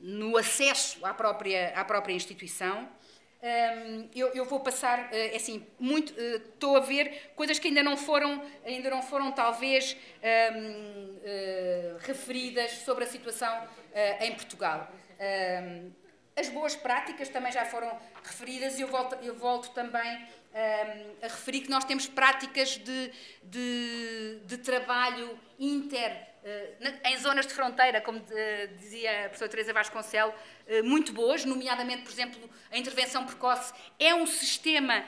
no 0.00 0.34
acesso 0.38 1.04
à 1.04 1.12
própria, 1.12 1.74
à 1.76 1.84
própria 1.84 2.14
instituição. 2.14 2.88
Eu, 4.14 4.28
eu, 4.28 4.44
vou 4.44 4.60
passar, 4.60 5.10
uh, 5.10 5.36
assim, 5.36 5.66
muito, 5.78 6.18
estou 6.18 6.76
a 6.76 6.80
ver 6.80 7.32
coisas 7.34 7.58
que 7.58 7.68
ainda 7.68 7.82
não 7.82 7.96
foram, 7.96 8.42
ainda 8.64 8.88
não 8.90 9.02
foram 9.02 9.32
talvez 9.32 9.96
referidas 12.00 12.72
sobre 12.84 13.04
a 13.04 13.06
situação 13.06 13.68
em 14.20 14.32
Portugal. 14.34 14.90
As 16.40 16.48
boas 16.48 16.74
práticas 16.74 17.28
também 17.28 17.52
já 17.52 17.66
foram 17.66 18.00
referidas 18.24 18.78
e 18.78 18.80
eu 18.80 18.88
volto, 18.88 19.14
eu 19.22 19.34
volto 19.34 19.68
também 19.72 20.16
um, 20.16 21.26
a 21.26 21.28
referir 21.28 21.60
que 21.60 21.68
nós 21.68 21.84
temos 21.84 22.06
práticas 22.06 22.78
de, 22.78 23.12
de, 23.42 24.40
de 24.46 24.56
trabalho 24.56 25.38
inter, 25.58 26.28
uh, 26.42 27.08
em 27.08 27.18
zonas 27.18 27.46
de 27.46 27.52
fronteira, 27.52 28.00
como 28.00 28.20
uh, 28.20 28.24
dizia 28.78 29.10
a 29.10 29.22
professora 29.24 29.50
Teresa 29.50 29.72
Vasconcelos, 29.74 30.34
uh, 30.34 30.82
muito 30.82 31.12
boas, 31.12 31.44
nomeadamente, 31.44 32.04
por 32.04 32.10
exemplo, 32.10 32.50
a 32.70 32.78
intervenção 32.78 33.26
precoce 33.26 33.74
é 33.98 34.14
um 34.14 34.26
sistema 34.26 35.04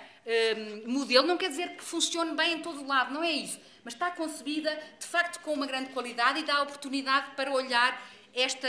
modelo, 0.87 1.27
não 1.27 1.37
quer 1.37 1.49
dizer 1.49 1.71
que 1.71 1.83
funcione 1.83 2.37
bem 2.37 2.53
em 2.53 2.59
todo 2.61 2.81
o 2.81 2.87
lado, 2.87 3.13
não 3.13 3.25
é 3.25 3.33
isso, 3.33 3.61
mas 3.83 3.93
está 3.93 4.09
concebida, 4.09 4.71
de 4.97 5.05
facto, 5.05 5.41
com 5.41 5.53
uma 5.53 5.67
grande 5.67 5.91
qualidade 5.91 6.39
e 6.39 6.45
dá 6.45 6.63
oportunidade 6.63 7.35
para 7.35 7.51
olhar 7.51 8.01
esta, 8.35 8.69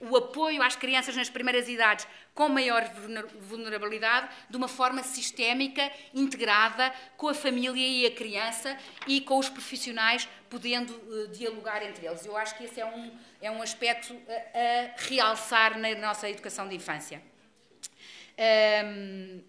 um, 0.00 0.10
o 0.10 0.16
apoio 0.16 0.62
às 0.62 0.76
crianças 0.76 1.16
nas 1.16 1.30
primeiras 1.30 1.68
idades 1.68 2.06
com 2.34 2.48
maior 2.48 2.82
vulnerabilidade, 3.40 4.28
de 4.50 4.56
uma 4.56 4.66
forma 4.66 5.02
sistémica, 5.04 5.90
integrada, 6.12 6.92
com 7.16 7.28
a 7.28 7.34
família 7.34 7.86
e 7.86 8.06
a 8.06 8.10
criança 8.10 8.76
e 9.06 9.20
com 9.20 9.38
os 9.38 9.48
profissionais, 9.48 10.28
podendo 10.50 10.92
uh, 10.92 11.28
dialogar 11.28 11.82
entre 11.82 12.06
eles. 12.06 12.26
Eu 12.26 12.36
acho 12.36 12.56
que 12.56 12.64
esse 12.64 12.80
é 12.80 12.86
um, 12.86 13.16
é 13.40 13.50
um 13.50 13.62
aspecto 13.62 14.20
a, 14.28 14.32
a 14.32 15.08
realçar 15.08 15.78
na 15.78 15.94
nossa 15.94 16.28
educação 16.28 16.68
de 16.68 16.74
infância. 16.74 17.22
Um, 18.84 19.40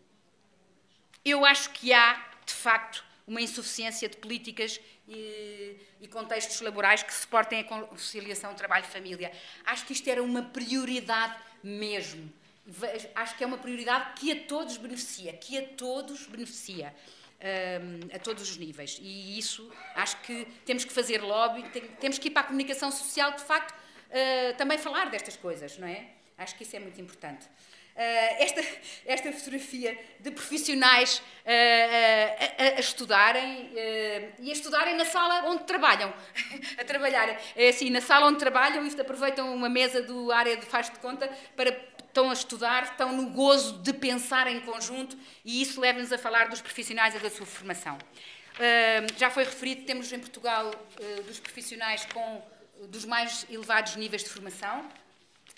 eu 1.24 1.44
acho 1.44 1.72
que 1.72 1.92
há, 1.92 2.24
de 2.46 2.54
facto, 2.54 3.04
uma 3.26 3.42
insuficiência 3.42 4.08
de 4.08 4.18
políticas 4.18 4.80
e, 5.08 5.78
e, 6.02 6.08
contextos 6.08 6.62
laborais 6.62 7.04
que 7.04 7.14
suportem 7.14 7.60
a 7.60 7.64
conciliação 7.64 8.54
trabalho-família. 8.54 9.32
Acho 9.66 9.86
que 9.86 9.94
isto 9.94 10.10
era 10.10 10.22
uma 10.22 10.42
prioridade 10.42 11.36
mesmo. 11.64 12.32
Acho 13.14 13.38
que 13.38 13.44
é 13.44 13.48
uma 13.48 13.58
prioridade 13.58 14.20
que 14.20 14.32
a 14.32 14.44
todos 14.48 14.78
beneficia, 14.78 15.34
que 15.34 15.58
a 15.58 15.68
todos 15.70 16.26
beneficia. 16.26 16.94
Um, 17.36 18.16
a 18.16 18.18
todos 18.18 18.50
os 18.50 18.58
níveis. 18.58 18.98
E 19.00 19.38
isso 19.38 19.70
acho 19.94 20.20
que 20.22 20.48
temos 20.66 20.86
que 20.86 20.92
fazer 20.92 21.22
lobby, 21.22 21.64
temos 22.00 22.18
que 22.18 22.30
ir 22.30 22.32
para 22.32 22.44
a 22.44 22.46
comunicação 22.46 22.90
social, 22.90 23.34
de 23.34 23.44
facto, 23.44 23.72
uh, 23.72 24.58
também 24.58 24.78
falar 24.78 25.12
destas 25.12 25.36
coisas, 25.36 25.78
não 25.78 25.88
é? 25.88 26.08
Acho 26.38 26.56
que 26.56 26.64
isso 26.64 26.76
é 26.76 26.80
muito 26.80 27.00
importante. 27.00 27.46
Uh, 27.96 28.44
esta, 28.44 28.62
esta 29.06 29.32
fotografia 29.32 29.98
de 30.20 30.30
profissionais 30.30 31.20
uh, 31.20 31.22
uh, 31.22 32.76
a, 32.76 32.76
a, 32.76 32.80
estudarem 32.82 33.72
e 34.38 34.50
a 34.50 34.52
estudarem 34.52 34.98
na 34.98 35.06
sala 35.06 35.48
onde 35.48 35.64
trabalham, 35.64 36.14
a 36.78 36.84
trabalhar. 36.84 37.40
É 37.56 37.70
assim, 37.70 37.90
na 37.90 38.02
sala 38.02 38.26
onde 38.26 38.38
trabalham, 38.38 38.86
isto 38.86 39.02
aproveitam 39.02 39.56
uma 39.56 39.70
mesa 39.70 40.02
do 40.02 40.30
área 40.30 40.58
de 40.58 40.66
faz 40.66 40.90
de 40.90 41.00
conta 41.00 41.30
para 41.56 41.72
estão 42.06 42.30
a 42.30 42.34
estudar, 42.34 42.84
estão 42.84 43.14
no 43.16 43.30
gozo 43.30 43.78
de 43.80 43.94
pensar 43.94 44.48
em 44.48 44.60
conjunto 44.60 45.18
e 45.46 45.62
isso 45.62 45.80
leva-nos 45.80 46.12
a 46.12 46.18
falar 46.18 46.50
dos 46.50 46.60
profissionais 46.62 47.16
e 47.16 47.20
da 47.20 47.30
sua 47.30 47.46
formação. 47.46 47.98
já 49.18 49.30
foi 49.30 49.44
referido, 49.44 49.86
temos 49.86 50.12
em 50.14 50.20
Portugal 50.20 50.72
dos 51.26 51.40
profissionais 51.40 52.06
com 52.14 52.42
dos 52.88 53.04
mais 53.04 53.46
elevados 53.50 53.98
níveis 53.98 54.24
de 54.24 54.30
formação, 54.30 54.90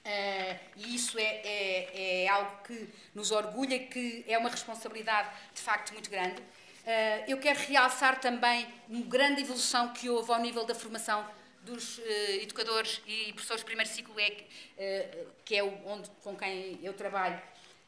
Uh, 0.08 0.58
e 0.78 0.96
isso 0.96 1.20
é, 1.20 1.42
é, 1.44 2.24
é, 2.24 2.28
algo 2.30 2.64
que 2.64 2.88
nos 3.14 3.30
orgulha, 3.30 3.78
que 3.78 4.24
é 4.26 4.38
uma 4.38 4.50
responsabilidade 4.50 5.30
de 5.54 5.60
facto 5.60 5.92
muito 5.92 6.10
grande. 6.10 6.42
Uh, 6.42 7.26
eu 7.28 7.38
quero 7.40 7.60
realçar 7.60 8.18
também 8.22 8.66
uma 8.88 9.04
grande 9.04 9.42
evolução 9.42 9.92
que 9.92 10.10
houve 10.10 10.32
ao 10.32 10.40
nível 10.40 10.64
da 10.64 10.74
formação 10.74 11.28
dos 11.62 11.98
uh, 11.98 12.02
educadores 12.42 13.02
e 13.06 13.34
professores 13.34 13.64
de 13.64 13.66
primeiro 13.66 13.92
ciclo, 13.92 14.16
é, 14.18 15.26
que 15.44 15.58
é 15.58 15.64
onde, 15.64 16.10
com 16.24 16.38
quem 16.38 16.80
eu 16.82 16.94
trabalho, 16.94 17.42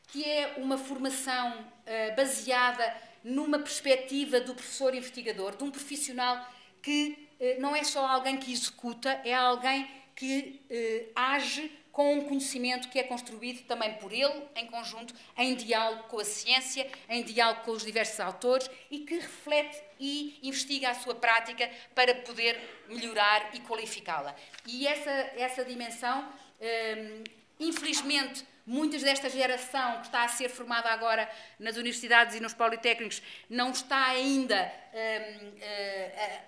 que 0.09 0.25
é 0.25 0.55
uma 0.57 0.77
formação 0.77 1.65
baseada 2.17 2.97
numa 3.23 3.59
perspectiva 3.59 4.41
do 4.41 4.55
professor 4.55 4.93
investigador, 4.93 5.55
de 5.55 5.63
um 5.63 5.71
profissional 5.71 6.45
que 6.81 7.29
não 7.59 7.75
é 7.75 7.83
só 7.83 8.05
alguém 8.05 8.37
que 8.37 8.51
executa, 8.51 9.21
é 9.23 9.33
alguém 9.33 9.87
que 10.15 10.59
age 11.15 11.78
com 11.91 12.15
um 12.15 12.25
conhecimento 12.25 12.89
que 12.89 12.99
é 12.99 13.03
construído 13.03 13.65
também 13.65 13.93
por 13.95 14.11
ele, 14.11 14.43
em 14.55 14.67
conjunto, 14.67 15.13
em 15.37 15.55
diálogo 15.55 16.03
com 16.03 16.19
a 16.19 16.25
ciência, 16.25 16.87
em 17.09 17.23
diálogo 17.23 17.61
com 17.61 17.71
os 17.71 17.83
diversos 17.83 18.19
autores 18.19 18.69
e 18.89 18.99
que 18.99 19.15
reflete 19.15 19.81
e 19.99 20.39
investiga 20.43 20.91
a 20.91 20.95
sua 20.95 21.15
prática 21.15 21.69
para 21.93 22.15
poder 22.15 22.57
melhorar 22.87 23.49
e 23.53 23.59
qualificá-la. 23.59 24.35
E 24.65 24.87
essa, 24.87 25.11
essa 25.35 25.65
dimensão, 25.65 26.29
hum, 26.61 27.23
infelizmente, 27.59 28.45
muitas 28.65 29.01
desta 29.01 29.29
geração 29.29 29.97
que 29.97 30.05
está 30.05 30.23
a 30.23 30.27
ser 30.27 30.47
formada 30.47 30.89
agora 30.89 31.27
nas 31.59 31.75
universidades 31.75 32.35
e 32.35 32.39
nos 32.39 32.53
politécnicos 32.53 33.21
não 33.49 33.71
está 33.71 34.05
ainda 34.05 34.71
hum, 34.93 35.47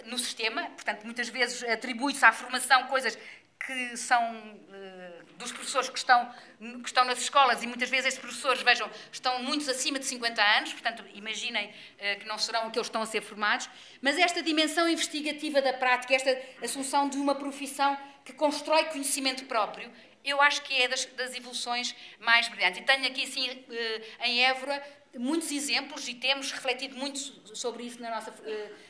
hum, 0.05 0.09
no 0.11 0.19
sistema, 0.19 0.69
portanto, 0.69 1.03
muitas 1.03 1.29
vezes 1.29 1.63
atribui-se 1.63 2.23
à 2.23 2.31
formação 2.31 2.87
coisas 2.87 3.17
que 3.65 3.97
são 3.97 4.35
uh, 4.35 5.25
dos 5.35 5.51
professores 5.51 5.89
que 5.89 5.97
estão, 5.97 6.33
que 6.59 6.87
estão 6.87 7.05
nas 7.05 7.19
escolas 7.19 7.63
e 7.63 7.67
muitas 7.67 7.89
vezes 7.89 8.07
estes 8.07 8.21
professores, 8.21 8.61
vejam, 8.61 8.89
estão 9.11 9.41
muitos 9.43 9.67
acima 9.67 9.99
de 9.99 10.05
50 10.05 10.41
anos, 10.41 10.73
portanto, 10.73 11.03
imaginem 11.13 11.67
uh, 11.69 12.19
que 12.19 12.25
não 12.25 12.37
serão 12.37 12.67
aqueles 12.67 12.87
que 12.87 12.89
estão 12.89 13.01
a 13.01 13.05
ser 13.05 13.21
formados, 13.21 13.69
mas 14.01 14.17
esta 14.17 14.41
dimensão 14.41 14.87
investigativa 14.87 15.61
da 15.61 15.73
prática, 15.73 16.13
esta 16.13 16.37
assunção 16.63 17.09
de 17.09 17.17
uma 17.17 17.35
profissão 17.35 17.97
que 18.23 18.33
constrói 18.33 18.85
conhecimento 18.85 19.45
próprio, 19.45 19.91
eu 20.23 20.39
acho 20.41 20.61
que 20.61 20.81
é 20.81 20.87
das, 20.87 21.05
das 21.05 21.35
evoluções 21.35 21.95
mais 22.19 22.47
brilhantes. 22.47 22.79
E 22.79 22.83
tenho 22.83 23.07
aqui, 23.07 23.23
assim, 23.23 23.49
uh, 23.49 24.23
em 24.23 24.45
Évora, 24.45 24.81
muitos 25.17 25.51
exemplos 25.51 26.07
e 26.07 26.15
temos 26.15 26.51
refletido 26.51 26.95
muito 26.95 27.19
sobre 27.55 27.83
isso 27.83 28.01
nossa, 28.01 28.33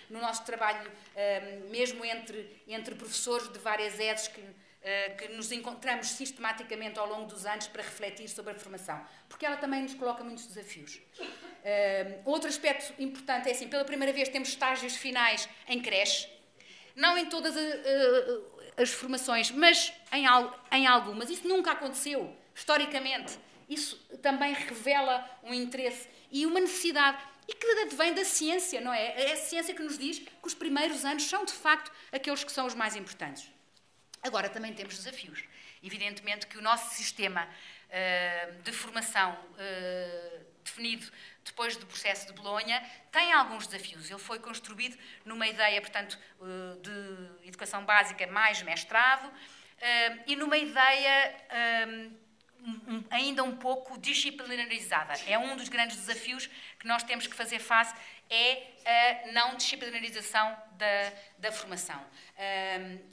no 0.10 0.22
nosso 0.22 0.44
trabalho, 0.46 0.92
mesmo 1.70 2.04
entre, 2.06 2.62
entre 2.68 2.96
professores 2.96 3.48
de 3.50 3.60
várias 3.60 3.96
edades 3.96 4.28
que 4.28 4.42
que 5.18 5.28
nos 5.30 5.52
encontramos 5.52 6.08
sistematicamente 6.08 6.98
ao 6.98 7.08
longo 7.08 7.28
dos 7.28 7.46
anos 7.46 7.68
para 7.68 7.84
refletir 7.84 8.28
sobre 8.28 8.54
a 8.54 8.56
formação, 8.56 9.00
porque 9.30 9.46
ela 9.46 9.58
também 9.58 9.84
nos 9.84 9.94
coloca 9.94 10.24
muitos 10.24 10.48
desafios. 10.48 11.00
outro 12.26 12.50
aspecto 12.50 12.92
importante 13.00 13.48
é 13.48 13.52
assim, 13.52 13.68
pela 13.68 13.86
primeira 13.86 14.12
vez 14.12 14.28
temos 14.30 14.50
estágios 14.50 14.96
finais 14.96 15.48
em 15.68 15.80
creche, 15.80 16.28
não 16.96 17.16
em 17.16 17.28
todas 17.28 17.54
as 18.76 18.90
formações, 18.90 19.52
mas 19.52 19.94
em 20.72 20.88
algumas. 20.88 21.30
Isso 21.30 21.48
nunca 21.48 21.74
aconteceu, 21.74 22.36
historicamente. 22.56 23.38
Isso 23.72 23.96
também 24.22 24.54
revela 24.54 25.26
um 25.42 25.54
interesse 25.54 26.10
e 26.30 26.46
uma 26.46 26.60
necessidade. 26.60 27.18
E 27.48 27.54
que 27.54 27.96
vem 27.96 28.14
da 28.14 28.26
ciência, 28.26 28.82
não 28.82 28.94
é? 28.94 29.30
É 29.30 29.32
a 29.32 29.38
ciência 29.38 29.74
que 29.74 29.82
nos 29.82 29.98
diz 29.98 30.20
que 30.20 30.30
os 30.44 30.54
primeiros 30.54 31.06
anos 31.06 31.24
são, 31.24 31.46
de 31.46 31.54
facto, 31.54 31.90
aqueles 32.12 32.44
que 32.44 32.52
são 32.52 32.66
os 32.66 32.76
mais 32.76 32.98
importantes. 32.98 33.50
Agora, 34.22 34.50
também 34.50 34.74
temos 34.74 34.98
desafios. 34.98 35.46
Evidentemente 35.82 36.48
que 36.48 36.58
o 36.58 36.62
nosso 36.62 36.94
sistema 36.96 37.48
uh, 37.48 38.62
de 38.62 38.74
formação 38.74 39.32
uh, 39.32 40.46
definido 40.66 41.10
depois 41.46 41.78
do 41.78 41.86
processo 41.86 42.28
de 42.28 42.34
Bolonha, 42.34 42.84
tem 43.10 43.32
alguns 43.32 43.68
desafios. 43.68 44.10
Ele 44.10 44.20
foi 44.20 44.38
construído 44.38 44.98
numa 45.24 45.48
ideia, 45.48 45.80
portanto, 45.80 46.20
uh, 46.42 46.80
de 46.82 47.48
educação 47.48 47.86
básica 47.86 48.28
mais 48.28 48.62
mestrado 48.64 49.32
e 50.28 50.36
numa 50.36 50.58
ideia 50.58 51.36
ainda 53.10 53.44
um 53.44 53.56
pouco 53.56 53.98
disciplinarizada. 53.98 55.14
É 55.28 55.38
um 55.38 55.56
dos 55.56 55.70
grandes 55.70 55.98
desafios 55.98 56.48
que 56.80 56.88
nós 56.88 57.04
temos 57.04 57.28
que 57.28 57.36
fazer 57.36 57.60
face 57.60 57.94
é 58.30 59.24
a 59.26 59.32
não 59.34 59.56
disciplinarização 59.56 60.56
da, 60.74 61.14
da 61.38 61.52
formação. 61.52 62.02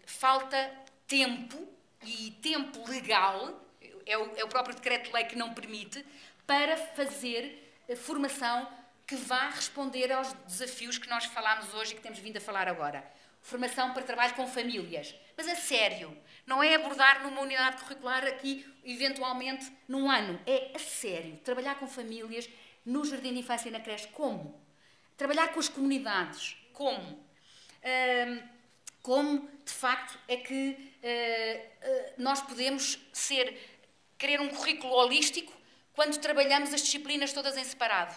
falta 0.07 0.71
tempo 1.07 1.69
e 2.05 2.31
tempo 2.43 2.89
legal, 2.89 3.61
é 4.07 4.17
o, 4.17 4.37
é 4.37 4.45
o 4.45 4.49
próprio 4.49 4.75
decreto-lei 4.75 5.25
que 5.25 5.37
não 5.37 5.53
permite, 5.53 6.05
para 6.47 6.77
fazer 6.77 7.75
formação 7.97 8.69
que 9.07 9.17
vá 9.17 9.49
responder 9.49 10.13
aos 10.13 10.33
desafios 10.47 10.99
que 10.99 11.09
nós 11.09 11.25
falámos 11.25 11.73
hoje 11.75 11.93
e 11.93 11.97
que 11.97 12.03
temos 12.03 12.19
vindo 12.19 12.37
a 12.37 12.41
falar 12.41 12.69
agora. 12.69 13.03
Formação 13.49 13.95
para 13.95 14.03
trabalho 14.03 14.35
com 14.35 14.47
famílias. 14.47 15.15
Mas 15.35 15.49
a 15.49 15.55
sério, 15.57 16.15
não 16.47 16.63
é 16.63 16.75
abordar 16.75 17.23
numa 17.23 17.41
unidade 17.41 17.83
curricular 17.83 18.25
aqui, 18.25 18.67
eventualmente, 18.85 19.73
num 19.89 20.11
ano. 20.11 20.39
É 20.47 20.73
a 20.75 20.79
sério. 20.79 21.39
Trabalhar 21.39 21.77
com 21.77 21.87
famílias 21.87 22.49
no 22.85 23.05
jardim 23.07 23.33
de 23.33 23.39
infância 23.39 23.69
e 23.69 23.73
na 23.73 23.81
creche. 23.81 24.09
Como? 24.09 24.63
Trabalhar 25.17 25.49
com 25.49 25.61
as 25.61 25.69
comunidades. 25.69 26.57
Como? 26.75 27.27
como, 29.03 29.49
de 29.65 29.73
facto, 29.73 30.19
é 30.29 30.37
que 30.37 30.93
uh, 31.03 31.89
uh, 31.89 32.13
nós 32.19 32.43
podemos 32.43 32.99
ser, 33.11 33.57
querer 34.19 34.39
um 34.39 34.49
currículo 34.49 34.93
holístico 34.93 35.51
quando 35.95 36.19
trabalhamos 36.19 36.75
as 36.75 36.83
disciplinas 36.83 37.33
todas 37.33 37.57
em 37.57 37.65
separado. 37.65 38.15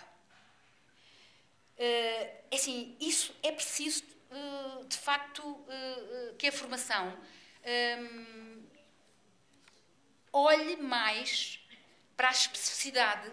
Uh, 1.77 2.53
assim, 2.53 2.97
isso 2.99 3.33
é 3.41 3.53
preciso, 3.53 4.03
de 4.87 4.97
facto, 4.97 5.41
uh, 5.41 6.35
que 6.37 6.47
a 6.47 6.51
formação 6.51 7.17
um, 7.99 8.63
olhe 10.31 10.77
mais 10.77 11.59
para 12.15 12.29
a 12.29 12.31
especificidade 12.31 13.29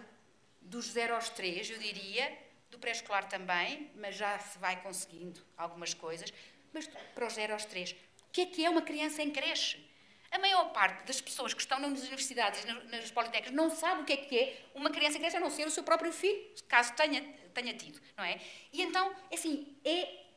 dos 0.61 0.87
0 0.87 1.15
aos 1.15 1.29
3, 1.29 1.69
eu 1.69 1.79
diria, 1.79 2.37
do 2.69 2.77
pré-escolar 2.77 3.27
também, 3.27 3.89
mas 3.95 4.15
já 4.15 4.37
se 4.39 4.57
vai 4.59 4.81
conseguindo 4.81 5.41
algumas 5.57 5.93
coisas, 5.93 6.33
mas 6.73 6.87
para 6.87 7.25
os 7.25 7.33
0 7.33 7.53
aos 7.53 7.65
3. 7.65 7.91
O 7.91 8.31
que 8.31 8.41
é 8.41 8.45
que 8.45 8.65
é 8.65 8.69
uma 8.69 8.81
criança 8.81 9.21
em 9.21 9.31
creche? 9.31 9.89
A 10.31 10.37
maior 10.37 10.71
parte 10.71 11.07
das 11.07 11.19
pessoas 11.19 11.55
que 11.55 11.61
estão 11.61 11.79
nas 11.79 12.01
universidades 12.01 12.63
e 12.63 12.67
nas 12.67 13.09
politécnicas 13.09 13.51
não 13.51 13.71
sabe 13.71 14.03
o 14.03 14.05
que 14.05 14.13
é 14.13 14.17
que 14.17 14.37
é 14.37 14.65
uma 14.75 14.91
criança 14.91 15.17
em 15.17 15.21
creche, 15.21 15.37
a 15.37 15.39
não 15.39 15.49
ser 15.49 15.65
o 15.65 15.71
seu 15.71 15.81
próprio 15.81 16.11
filho, 16.11 16.53
caso 16.67 16.93
tenha, 16.93 17.21
tenha 17.53 17.73
tido, 17.73 17.99
não 18.15 18.23
é? 18.23 18.39
E 18.71 18.83
então, 18.83 19.15
é 19.31 19.35
assim, 19.35 19.75
é, 19.83 20.28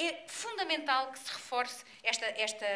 é 0.00 0.24
fundamental 0.26 1.12
que 1.12 1.18
se 1.18 1.30
reforce 1.32 1.84
esta, 2.02 2.26
esta, 2.26 2.66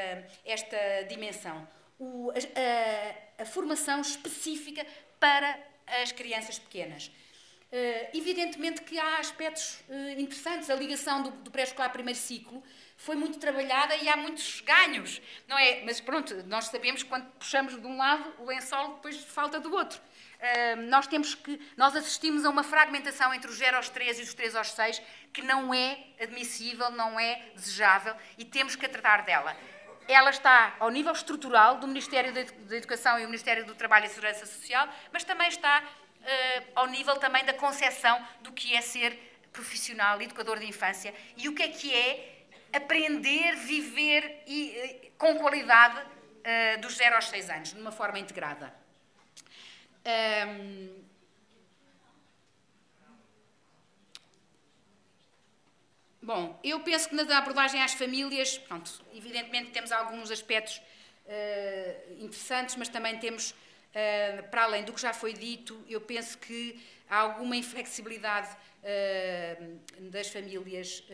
esta 0.44 0.76
dimensão. 1.08 1.66
O, 1.98 2.30
a, 2.30 3.40
a, 3.40 3.42
a, 3.42 3.46
formação 3.46 4.00
específica 4.00 4.84
para 5.18 5.58
as 6.02 6.12
crianças 6.12 6.58
pequenas. 6.58 7.06
Uh, 7.06 8.16
evidentemente 8.16 8.82
que 8.82 8.98
há 8.98 9.18
aspectos 9.18 9.80
uh, 9.88 10.20
interessantes, 10.20 10.70
a 10.70 10.74
ligação 10.74 11.22
do, 11.22 11.30
do 11.30 11.50
pré-escolar 11.50 11.90
primeiro 11.90 12.18
ciclo, 12.18 12.62
foi 12.96 13.16
muito 13.16 13.38
trabalhada 13.38 13.96
e 13.96 14.08
há 14.08 14.16
muitos 14.16 14.60
ganhos, 14.60 15.20
não 15.48 15.58
é? 15.58 15.82
Mas 15.84 16.00
pronto, 16.00 16.34
nós 16.44 16.66
sabemos 16.66 17.02
que 17.02 17.08
quando 17.08 17.26
puxamos 17.32 17.80
de 17.80 17.86
um 17.86 17.96
lado, 17.96 18.32
o 18.38 18.44
lençol 18.44 18.94
depois 18.94 19.16
falta 19.16 19.58
do 19.58 19.72
outro. 19.72 20.00
Uh, 20.34 20.82
nós 20.88 21.06
temos 21.06 21.34
que, 21.34 21.60
nós 21.76 21.94
assistimos 21.96 22.44
a 22.44 22.50
uma 22.50 22.62
fragmentação 22.62 23.32
entre 23.32 23.50
os 23.50 23.56
0 23.56 23.76
aos 23.76 23.88
3 23.88 24.18
e 24.18 24.22
os 24.22 24.34
3 24.34 24.56
aos 24.56 24.70
6 24.72 25.00
que 25.32 25.42
não 25.42 25.72
é 25.72 25.98
admissível, 26.20 26.90
não 26.90 27.18
é 27.18 27.42
desejável 27.54 28.14
e 28.36 28.44
temos 28.44 28.76
que 28.76 28.88
tratar 28.88 29.22
dela. 29.22 29.56
Ela 30.06 30.30
está 30.30 30.76
ao 30.78 30.90
nível 30.90 31.12
estrutural 31.12 31.78
do 31.78 31.86
Ministério 31.86 32.32
da 32.32 32.76
Educação 32.76 33.18
e 33.18 33.24
o 33.24 33.26
Ministério 33.26 33.64
do 33.64 33.74
Trabalho 33.74 34.04
e 34.04 34.08
Segurança 34.08 34.44
Social, 34.44 34.86
mas 35.10 35.24
também 35.24 35.48
está 35.48 35.82
uh, 35.82 36.64
ao 36.74 36.86
nível 36.86 37.16
também 37.16 37.44
da 37.44 37.54
concepção 37.54 38.22
do 38.40 38.52
que 38.52 38.76
é 38.76 38.80
ser 38.80 39.18
profissional, 39.52 40.20
educador 40.20 40.58
de 40.58 40.66
infância 40.66 41.14
e 41.36 41.48
o 41.48 41.54
que 41.54 41.62
é 41.62 41.68
que 41.68 41.94
é 41.94 42.34
aprender, 42.74 43.54
viver 43.56 44.42
e, 44.46 44.70
eh, 44.76 45.10
com 45.16 45.36
qualidade 45.38 45.96
uh, 46.00 46.80
dos 46.80 46.96
0 46.96 47.14
aos 47.14 47.28
6 47.28 47.50
anos, 47.50 47.72
de 47.72 47.80
uma 47.80 47.92
forma 47.92 48.18
integrada. 48.18 48.74
Um, 50.06 51.04
Bom, 56.24 56.58
eu 56.64 56.80
penso 56.80 57.10
que 57.10 57.14
na 57.14 57.36
abordagem 57.36 57.82
às 57.82 57.92
famílias, 57.92 58.56
pronto, 58.56 58.90
evidentemente 59.14 59.72
temos 59.72 59.92
alguns 59.92 60.30
aspectos 60.30 60.80
uh, 61.26 62.12
interessantes, 62.24 62.76
mas 62.76 62.88
também 62.88 63.18
temos, 63.18 63.50
uh, 63.50 64.42
para 64.50 64.64
além 64.64 64.84
do 64.84 64.92
que 64.94 65.02
já 65.02 65.12
foi 65.12 65.34
dito, 65.34 65.84
eu 65.86 66.00
penso 66.00 66.38
que 66.38 66.80
há 67.08 67.18
alguma 67.18 67.56
inflexibilidade 67.56 68.48
uh, 68.50 70.10
das 70.10 70.28
famílias 70.28 71.04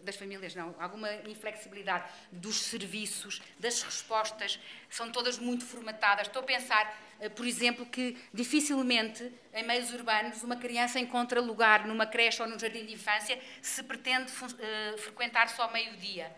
das 0.00 0.16
famílias, 0.16 0.54
não, 0.54 0.74
alguma 0.78 1.12
inflexibilidade 1.28 2.10
dos 2.30 2.56
serviços, 2.56 3.42
das 3.58 3.82
respostas, 3.82 4.58
são 4.88 5.10
todas 5.10 5.38
muito 5.38 5.64
formatadas. 5.64 6.26
Estou 6.26 6.42
a 6.42 6.44
pensar, 6.44 6.98
eh, 7.20 7.28
por 7.28 7.46
exemplo, 7.46 7.84
que 7.86 8.16
dificilmente 8.32 9.32
em 9.52 9.64
meios 9.64 9.92
urbanos 9.92 10.42
uma 10.42 10.56
criança 10.56 10.98
encontra 10.98 11.40
lugar 11.40 11.86
numa 11.86 12.06
creche 12.06 12.42
ou 12.42 12.48
num 12.48 12.58
jardim 12.58 12.84
de 12.86 12.94
infância 12.94 13.38
se 13.60 13.82
pretende 13.82 14.32
uh, 14.32 14.98
frequentar 14.98 15.48
só 15.48 15.70
meio-dia. 15.70 16.34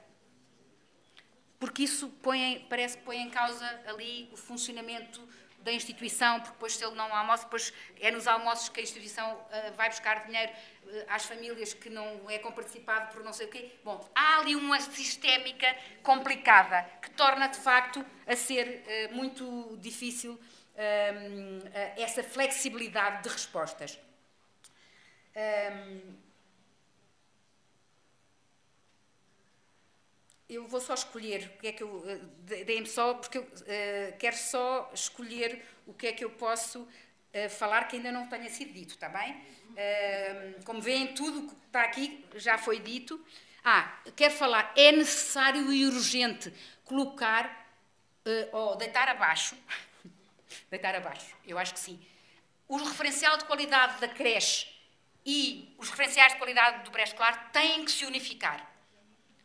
Porque 1.59 1.85
isso 1.85 2.09
põe, 2.23 2.67
parece 2.69 2.99
que 2.99 3.05
põe 3.05 3.19
em 3.19 3.31
causa 3.31 3.65
ali 3.87 4.29
o 4.33 4.37
funcionamento 4.37 5.27
da 5.65 5.73
instituição, 5.73 6.41
porque 6.41 6.53
depois 6.53 6.77
se 6.77 6.85
ele 6.85 6.95
não 6.95 7.13
almoça, 7.13 7.45
depois 7.45 7.73
é 7.99 8.11
nos 8.11 8.27
almoços 8.27 8.69
que 8.69 8.81
a 8.81 8.83
instituição 8.83 9.33
uh, 9.33 9.73
vai 9.75 9.89
buscar 9.89 10.27
dinheiro 10.27 10.53
uh, 10.53 11.05
às 11.09 11.25
famílias 11.25 11.73
que 11.73 11.89
não 11.89 12.31
é 12.31 12.39
comparticipado 12.39 13.13
por 13.13 13.25
não 13.25 13.33
sei 13.33 13.47
o 13.47 13.51
quê. 13.51 13.73
Bom, 13.83 14.07
há 14.15 14.39
ali 14.39 14.55
uma 14.55 14.79
sistémica 14.79 15.75
complicada 16.03 16.83
que 17.01 17.11
torna 17.11 17.49
de 17.49 17.59
facto 17.59 18.05
a 18.27 18.37
ser 18.37 18.85
uh, 19.11 19.15
muito 19.15 19.77
difícil 19.81 20.39
ehm, 20.77 21.61
essa 21.97 22.23
flexibilidade 22.23 23.23
de 23.23 23.29
respostas. 23.31 23.99
Um, 25.37 26.24
eu 30.55 30.67
vou 30.67 30.81
só 30.81 30.95
escolher 30.95 31.53
o 31.57 31.59
que 31.61 31.67
é 31.69 31.73
que 31.73 31.83
eu. 31.83 32.05
Eh, 32.49 32.65
deem-me 32.65 32.87
só, 32.87 33.15
porque 33.15 33.39
eu 33.39 33.43
uh, 33.43 34.17
quero 34.19 34.37
só 34.37 34.91
escolher 34.95 35.65
o 35.87 35.93
que 35.93 36.07
é 36.07 36.13
que 36.13 36.25
eu 36.25 36.31
posso 36.31 36.81
uh, 36.81 37.51
falar 37.51 37.85
que 37.85 37.97
ainda 37.97 38.13
não 38.13 38.27
tenha 38.29 38.49
sido 38.49 38.73
dito, 38.73 38.95
está 38.95 39.09
bem? 39.09 39.33
Uh, 39.33 40.65
como 40.65 40.81
veem, 40.81 41.15
tudo 41.15 41.49
que 41.49 41.55
está 41.67 41.83
aqui 41.83 42.25
já 42.37 42.57
foi 42.59 42.79
dito. 42.81 43.25
Ah, 43.65 43.99
quero 44.15 44.35
falar, 44.35 44.73
é 44.77 44.93
necessário 44.93 45.73
e 45.73 45.87
urgente 45.87 46.53
colocar 46.85 47.63
ou 48.53 48.77
deitar 48.77 49.09
abaixo. 49.09 49.57
deitar 50.71 50.95
abaixo, 50.95 51.35
eu 51.47 51.59
acho 51.59 51.73
que 51.73 51.81
sim. 51.81 51.99
O 52.69 52.77
referencial 52.77 53.39
de 53.39 53.45
qualidade 53.47 54.01
da 54.01 54.09
creche 54.09 54.67
e 55.25 55.75
os 55.79 55.89
referenciais 55.89 56.33
de 56.33 56.39
qualidade 56.39 56.85
do 56.85 56.91
pré-escolar 56.91 57.51
têm 57.53 57.85
que 57.85 57.91
se 57.91 58.05
unificar 58.05 58.74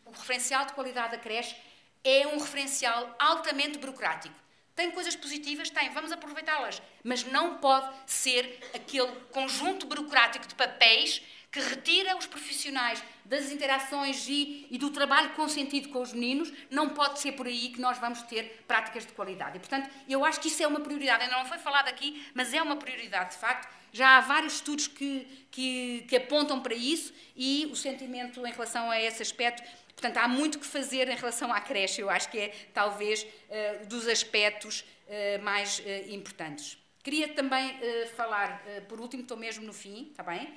o 0.10 0.12
referencial 0.12 0.66
de 0.66 0.74
qualidade 0.74 1.12
da 1.12 1.18
creche 1.18 1.56
é 2.04 2.28
um 2.28 2.40
referencial 2.40 3.16
altamente 3.20 3.78
burocrático. 3.78 4.36
Tem 4.76 4.92
coisas 4.92 5.16
positivas? 5.16 5.70
Tem, 5.70 5.90
vamos 5.90 6.12
aproveitá-las. 6.12 6.82
Mas 7.04 7.24
não 7.26 7.58
pode 7.58 7.94
ser 8.06 8.60
aquele 8.74 9.12
conjunto 9.32 9.86
burocrático 9.86 10.48
de 10.48 10.56
papéis 10.56 11.22
que 11.52 11.60
retira 11.60 12.16
os 12.16 12.28
profissionais 12.28 13.04
das 13.26 13.52
interações 13.52 14.28
e, 14.28 14.68
e, 14.70 14.78
do 14.78 14.92
trabalho 14.92 15.32
consentido 15.32 15.90
com 15.90 16.02
os 16.02 16.14
meninos, 16.14 16.54
não 16.70 16.90
pode 16.90 17.20
ser 17.20 17.32
por 17.34 17.48
aí 17.48 17.70
que 17.70 17.82
nós 17.82 17.98
vamos 17.98 18.22
ter 18.24 18.64
práticas 18.68 19.06
de 19.06 19.14
qualidade. 19.14 19.58
E, 19.58 19.60
portanto, 19.60 19.90
eu 20.08 20.24
acho 20.24 20.40
que 20.40 20.48
isso 20.48 20.62
é 20.62 20.68
uma 20.68 20.80
prioridade. 20.80 21.24
Ainda 21.24 21.38
não 21.38 21.46
foi 21.46 21.58
falado 21.58 21.88
aqui, 21.88 22.26
mas 22.34 22.54
é 22.54 22.62
uma 22.62 22.76
prioridade, 22.76 23.32
de 23.32 23.38
facto. 23.38 23.68
Já 23.92 24.18
há 24.18 24.22
vários 24.22 24.54
estudos 24.54 24.88
que, 24.88 25.48
que, 25.52 26.06
que 26.08 26.16
apontam 26.16 26.62
para 26.62 26.76
isso 26.76 27.12
e 27.36 27.68
o 27.72 27.76
sentimento 27.76 28.46
em 28.46 28.52
relação 28.52 28.90
a 28.92 29.02
esse 29.02 29.22
aspecto 29.22 29.64
Portanto, 30.00 30.18
há 30.18 30.30
muito 30.30 30.60
que 30.60 30.66
fazer 30.66 31.10
em 31.10 31.16
relação 31.16 31.52
à 31.52 31.60
creche, 31.60 32.00
eu 32.00 32.10
acho 32.10 32.30
que 32.30 32.40
é 32.40 32.56
talvez 32.74 33.24
uh, 33.24 33.86
dos 33.88 34.08
aspectos 34.08 34.80
uh, 34.80 35.44
mais 35.44 35.80
uh, 35.80 35.84
importantes. 36.14 36.78
Queria 37.04 37.28
também 37.28 37.80
falar, 38.16 38.62
por 38.88 39.00
último, 39.00 39.24
estou 39.24 39.38
mesmo 39.38 39.66
no 39.66 39.74
fim, 39.74 40.10
está 40.12 40.22
bem? 40.22 40.54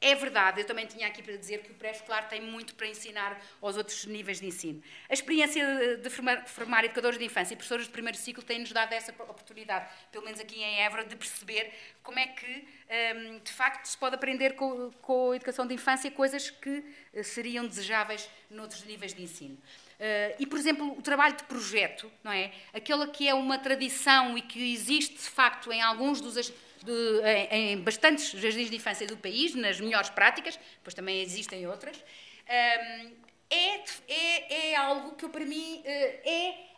É 0.00 0.14
verdade, 0.14 0.60
eu 0.60 0.64
também 0.64 0.86
tinha 0.86 1.08
aqui 1.08 1.20
para 1.20 1.36
dizer 1.36 1.62
que 1.62 1.72
o 1.72 1.74
pré-escolar 1.74 2.28
tem 2.28 2.40
muito 2.40 2.74
para 2.76 2.86
ensinar 2.86 3.36
aos 3.60 3.76
outros 3.76 4.06
níveis 4.06 4.38
de 4.38 4.46
ensino. 4.46 4.80
A 5.08 5.12
experiência 5.12 5.96
de 5.96 6.08
formar, 6.08 6.84
educadores 6.84 7.18
de 7.18 7.24
infância 7.24 7.54
e 7.54 7.56
professores 7.56 7.86
de 7.86 7.92
primeiro 7.92 8.16
ciclo 8.16 8.42
tem-nos 8.44 8.70
dado 8.70 8.92
essa 8.92 9.10
oportunidade, 9.10 9.88
pelo 10.12 10.24
menos 10.24 10.38
aqui 10.38 10.62
em 10.62 10.82
Évora, 10.82 11.04
de 11.04 11.16
perceber 11.16 11.72
como 12.00 12.16
é 12.16 12.28
que, 12.28 12.68
hum, 13.16 13.40
de 13.42 13.52
facto, 13.52 13.86
se 13.86 13.98
pode 13.98 14.14
aprender 14.14 14.54
com, 14.54 14.92
com 15.02 15.32
a 15.32 15.36
educação 15.36 15.66
de 15.66 15.74
infância 15.74 16.08
coisas 16.12 16.48
que 16.48 16.84
eh, 17.12 17.22
seriam 17.24 17.66
desejáveis 17.66 18.30
noutros 18.48 18.84
níveis 18.84 19.12
de 19.12 19.22
ensino. 19.22 19.58
Uh, 19.98 20.30
e, 20.38 20.46
por 20.46 20.56
exemplo, 20.56 20.96
o 20.96 21.02
trabalho 21.02 21.36
de 21.36 21.42
projeto, 21.42 22.08
não 22.22 22.30
é? 22.30 22.52
Aquela 22.72 23.08
que 23.08 23.26
é 23.26 23.34
uma 23.34 23.58
tradição 23.58 24.38
e 24.38 24.42
que 24.42 24.72
existe, 24.72 25.16
de 25.16 25.28
facto, 25.28 25.72
em 25.72 25.82
alguns 25.82 26.20
dos 26.20 26.36
de, 26.84 27.20
em, 27.50 27.72
em, 27.72 27.80
bastantes 27.80 28.30
jardins 28.32 28.70
de 28.70 28.76
infância 28.76 29.06
do 29.06 29.16
país, 29.16 29.54
nas 29.54 29.80
melhores 29.80 30.10
práticas, 30.10 30.58
pois 30.82 30.94
também 30.94 31.20
existem 31.20 31.66
outras, 31.66 31.96
um, 31.96 33.28
é, 33.50 33.84
é, 34.08 34.70
é, 34.70 34.76
algo 34.76 35.16
que 35.16 35.26
para 35.28 35.44
mim 35.44 35.82
eh, 35.84 36.20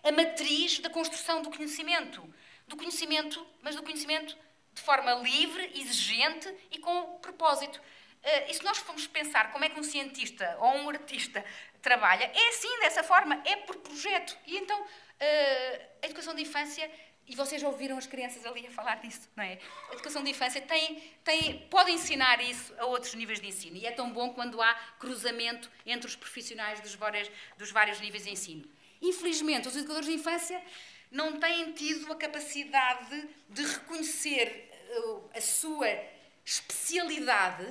é 0.02 0.08
a 0.08 0.12
matriz 0.12 0.78
da 0.78 0.88
construção 0.88 1.42
do 1.42 1.50
conhecimento. 1.50 2.22
Do 2.68 2.76
conhecimento, 2.76 3.44
mas 3.60 3.74
do 3.74 3.82
conhecimento 3.82 4.36
de 4.72 4.82
forma 4.82 5.14
livre, 5.14 5.72
exigente 5.74 6.52
e 6.70 6.78
com 6.78 7.18
propósito. 7.18 7.76
Uh, 7.78 8.50
e 8.50 8.54
se 8.54 8.62
nós 8.62 8.78
formos 8.78 9.06
pensar 9.06 9.50
como 9.50 9.64
é 9.64 9.68
que 9.68 9.80
um 9.80 9.82
cientista 9.82 10.56
ou 10.60 10.76
um 10.76 10.90
artista 10.90 11.44
trabalha, 11.80 12.24
é 12.24 12.48
assim, 12.50 12.80
dessa 12.80 13.02
forma, 13.02 13.42
é 13.44 13.56
por 13.56 13.76
projeto. 13.78 14.36
E 14.46 14.58
então, 14.58 14.80
uh, 14.80 14.86
a 16.02 16.06
educação 16.06 16.34
de 16.34 16.42
infância 16.42 16.90
e 17.26 17.36
vocês 17.36 17.62
ouviram 17.62 17.96
as 17.96 18.06
crianças 18.06 18.44
ali 18.44 18.66
a 18.66 18.70
falar 18.70 18.96
disso, 18.96 19.28
não 19.36 19.44
é? 19.44 19.58
A 19.90 19.92
educação 19.94 20.22
de 20.22 20.30
infância 20.30 20.60
tem, 20.60 21.00
tem, 21.22 21.58
pode 21.70 21.92
ensinar 21.92 22.40
isso 22.42 22.74
a 22.78 22.86
outros 22.86 23.14
níveis 23.14 23.40
de 23.40 23.46
ensino. 23.46 23.76
E 23.76 23.86
é 23.86 23.92
tão 23.92 24.12
bom 24.12 24.32
quando 24.32 24.60
há 24.60 24.74
cruzamento 24.98 25.70
entre 25.86 26.08
os 26.08 26.16
profissionais 26.16 26.80
dos 26.80 26.94
vários, 26.94 27.30
dos 27.56 27.70
vários 27.70 28.00
níveis 28.00 28.24
de 28.24 28.30
ensino. 28.30 28.64
Infelizmente, 29.00 29.68
os 29.68 29.76
educadores 29.76 30.08
de 30.08 30.14
infância 30.14 30.60
não 31.10 31.38
têm 31.38 31.72
tido 31.72 32.12
a 32.12 32.16
capacidade 32.16 33.28
de 33.48 33.62
reconhecer 33.62 34.68
uh, 34.90 35.30
a 35.34 35.40
sua 35.40 35.88
especialidade 36.44 37.66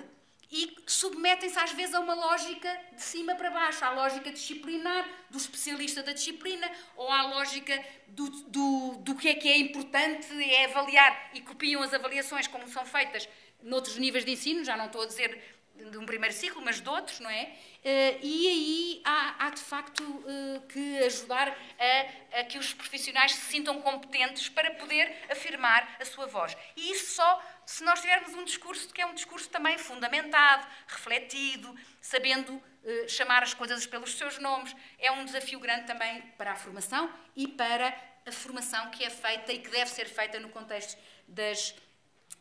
e 0.51 0.75
submetem-se 0.88 1.59
às 1.59 1.71
vezes 1.73 1.93
a 1.93 1.99
uma 1.99 2.15
lógica 2.15 2.75
de 2.93 3.01
cima 3.01 3.35
para 3.35 3.51
baixo, 3.51 3.85
à 3.85 3.91
lógica 3.91 4.31
disciplinar 4.31 5.07
do 5.29 5.38
especialista 5.38 6.01
da 6.01 6.12
disciplina 6.12 6.69
ou 6.95 7.12
à 7.12 7.27
lógica 7.27 7.83
do, 8.07 8.29
do, 8.47 8.95
do 8.97 9.15
que 9.15 9.29
é 9.29 9.35
que 9.35 9.47
é 9.47 9.57
importante 9.57 10.27
é 10.43 10.65
avaliar 10.65 11.29
e 11.33 11.41
copiam 11.41 11.83
as 11.83 11.93
avaliações 11.93 12.47
como 12.47 12.67
são 12.67 12.85
feitas 12.85 13.29
noutros 13.62 13.97
níveis 13.97 14.25
de 14.25 14.31
ensino, 14.31 14.63
já 14.63 14.75
não 14.75 14.85
estou 14.88 15.03
a 15.03 15.05
dizer 15.05 15.59
de 15.75 15.97
um 15.97 16.05
primeiro 16.05 16.35
ciclo, 16.35 16.62
mas 16.62 16.81
de 16.81 16.89
outros, 16.89 17.19
não 17.19 17.29
é? 17.29 17.53
Eh, 17.83 18.17
e 18.21 18.47
aí 18.47 19.01
há, 19.05 19.45
há 19.45 19.49
de 19.49 19.62
facto 19.62 20.03
eh, 20.27 20.62
que 20.67 20.97
ajudar 21.05 21.47
a, 21.47 22.39
a, 22.39 22.43
que 22.43 22.57
os 22.57 22.73
profissionais 22.73 23.33
se 23.33 23.45
sintam 23.45 23.81
competentes 23.81 24.49
para 24.49 24.71
poder 24.71 25.15
afirmar 25.29 25.97
a 25.99 26.05
sua 26.05 26.27
voz. 26.27 26.55
E 26.75 26.91
isso 26.91 27.15
só 27.15 27.41
se 27.69 27.84
nós 27.84 28.01
tivermos 28.01 28.34
um 28.34 28.43
discurso 28.43 28.89
que 28.89 28.99
é 28.99 29.05
um 29.05 29.13
discurso 29.13 29.47
também 29.47 29.77
fundamentado, 29.77 30.65
refletido, 30.88 31.75
sabendo 32.01 32.60
eh, 32.84 33.08
chamar 33.08 33.43
as 33.43 33.53
coisas 33.53 33.86
pelos 33.86 34.15
seus 34.17 34.39
nomes. 34.39 34.75
É 34.97 35.12
um 35.12 35.23
desafio 35.23 35.60
grande 35.60 35.86
também 35.86 36.19
para 36.36 36.53
a 36.53 36.55
formação 36.55 37.13
e 37.36 37.47
para 37.47 37.95
a 38.25 38.32
formação 38.32 38.89
que 38.89 39.03
é 39.03 39.10
feita 39.12 39.53
e 39.53 39.60
que 39.60 39.69
deve 39.69 39.91
ser 39.91 40.05
feita 40.05 40.39
no 40.39 40.49
contexto 40.49 40.97
das, 41.27 41.75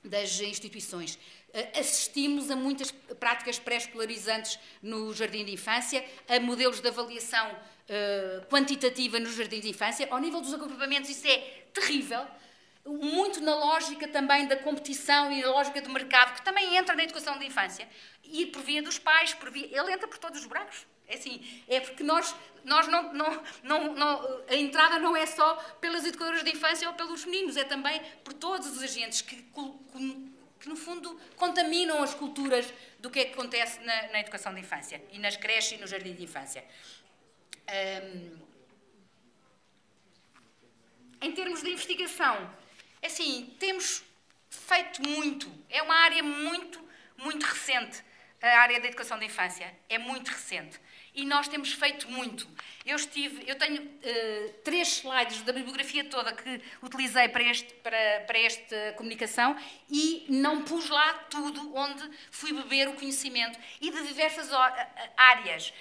das 0.02 0.40
instituições. 0.40 1.18
Eh, 1.52 1.78
assistimos 1.78 2.50
a 2.50 2.56
muitas 2.56 2.90
práticas 2.90 3.58
pré-escolarizantes 3.58 4.58
no 4.82 5.12
jardim 5.12 5.44
de 5.44 5.52
infância, 5.52 6.02
a 6.26 6.40
modelos 6.40 6.80
de 6.80 6.88
avaliação 6.88 7.52
uh, 7.52 8.46
quantitativa 8.46 9.20
no 9.20 9.30
jardim 9.30 9.60
de 9.60 9.68
infância. 9.68 10.08
Ao 10.10 10.18
nível 10.18 10.40
dos 10.40 10.54
agrupamentos, 10.54 11.10
isso 11.10 11.26
é 11.26 11.36
terrível. 11.74 12.26
Muito 12.88 13.40
na 13.40 13.54
lógica 13.54 14.08
também 14.08 14.46
da 14.46 14.56
competição 14.56 15.30
e 15.30 15.42
na 15.42 15.50
lógica 15.50 15.80
do 15.80 15.90
mercado, 15.90 16.34
que 16.34 16.42
também 16.42 16.76
entra 16.76 16.94
na 16.94 17.04
educação 17.04 17.38
de 17.38 17.46
infância. 17.46 17.88
E 18.24 18.46
por 18.46 18.62
via 18.62 18.82
dos 18.82 18.98
pais, 18.98 19.34
por 19.34 19.50
via, 19.50 19.66
ele 19.66 19.92
entra 19.92 20.08
por 20.08 20.18
todos 20.18 20.40
os 20.40 20.46
buracos. 20.46 20.86
É 21.06 21.14
assim, 21.14 21.40
é 21.68 21.80
porque 21.80 22.02
nós, 22.02 22.34
nós 22.64 22.86
não, 22.86 23.12
não, 23.14 23.42
não, 23.62 23.94
não, 23.94 24.42
a 24.48 24.54
entrada 24.54 24.98
não 24.98 25.16
é 25.16 25.24
só 25.24 25.54
pelas 25.80 26.04
educadoras 26.04 26.44
de 26.44 26.50
infância 26.50 26.86
ou 26.88 26.94
pelos 26.94 27.24
meninos, 27.24 27.56
é 27.56 27.64
também 27.64 28.00
por 28.22 28.34
todos 28.34 28.68
os 28.68 28.82
agentes 28.82 29.22
que 29.22 29.42
que, 30.58 30.68
no 30.68 30.76
fundo, 30.76 31.18
contaminam 31.36 32.02
as 32.02 32.14
culturas 32.14 32.72
do 32.98 33.10
que 33.10 33.20
é 33.20 33.24
que 33.26 33.32
acontece 33.32 33.80
na, 33.80 34.08
na 34.08 34.20
educação 34.20 34.52
de 34.52 34.60
infância 34.60 35.02
e 35.12 35.18
nas 35.18 35.36
creches 35.36 35.78
e 35.78 35.80
no 35.80 35.86
jardim 35.86 36.14
de 36.14 36.24
infância. 36.24 36.64
Um, 37.68 38.48
em 41.20 41.32
termos 41.32 41.62
de 41.62 41.70
investigação, 41.70 42.50
assim, 43.06 43.54
temos 43.58 44.02
feito 44.50 45.02
muito. 45.02 45.50
É 45.68 45.82
uma 45.82 45.94
área 45.94 46.22
muito, 46.22 46.82
muito 47.16 47.44
recente. 47.44 48.02
A 48.40 48.60
área 48.60 48.80
da 48.80 48.86
educação 48.86 49.18
da 49.18 49.24
infância 49.24 49.74
é 49.88 49.98
muito 49.98 50.28
recente 50.28 50.80
e 51.18 51.24
nós 51.24 51.48
temos 51.48 51.72
feito 51.72 52.08
muito. 52.08 52.48
Eu 52.86 52.94
estive, 52.96 53.42
eu 53.46 53.56
tenho 53.56 53.82
uh, 53.82 54.52
três 54.64 54.98
slides 54.98 55.42
da 55.42 55.52
bibliografia 55.52 56.04
toda 56.04 56.32
que 56.32 56.60
utilizei 56.80 57.28
para, 57.28 57.42
este, 57.42 57.74
para, 57.74 58.20
para 58.26 58.38
esta 58.38 58.94
comunicação 58.96 59.56
e 59.90 60.24
não 60.28 60.62
pus 60.62 60.88
lá 60.88 61.12
tudo 61.28 61.74
onde 61.76 62.08
fui 62.30 62.52
beber 62.52 62.88
o 62.88 62.94
conhecimento 62.94 63.58
e 63.80 63.90
de 63.90 64.06
diversas 64.06 64.48
áreas. 65.16 65.72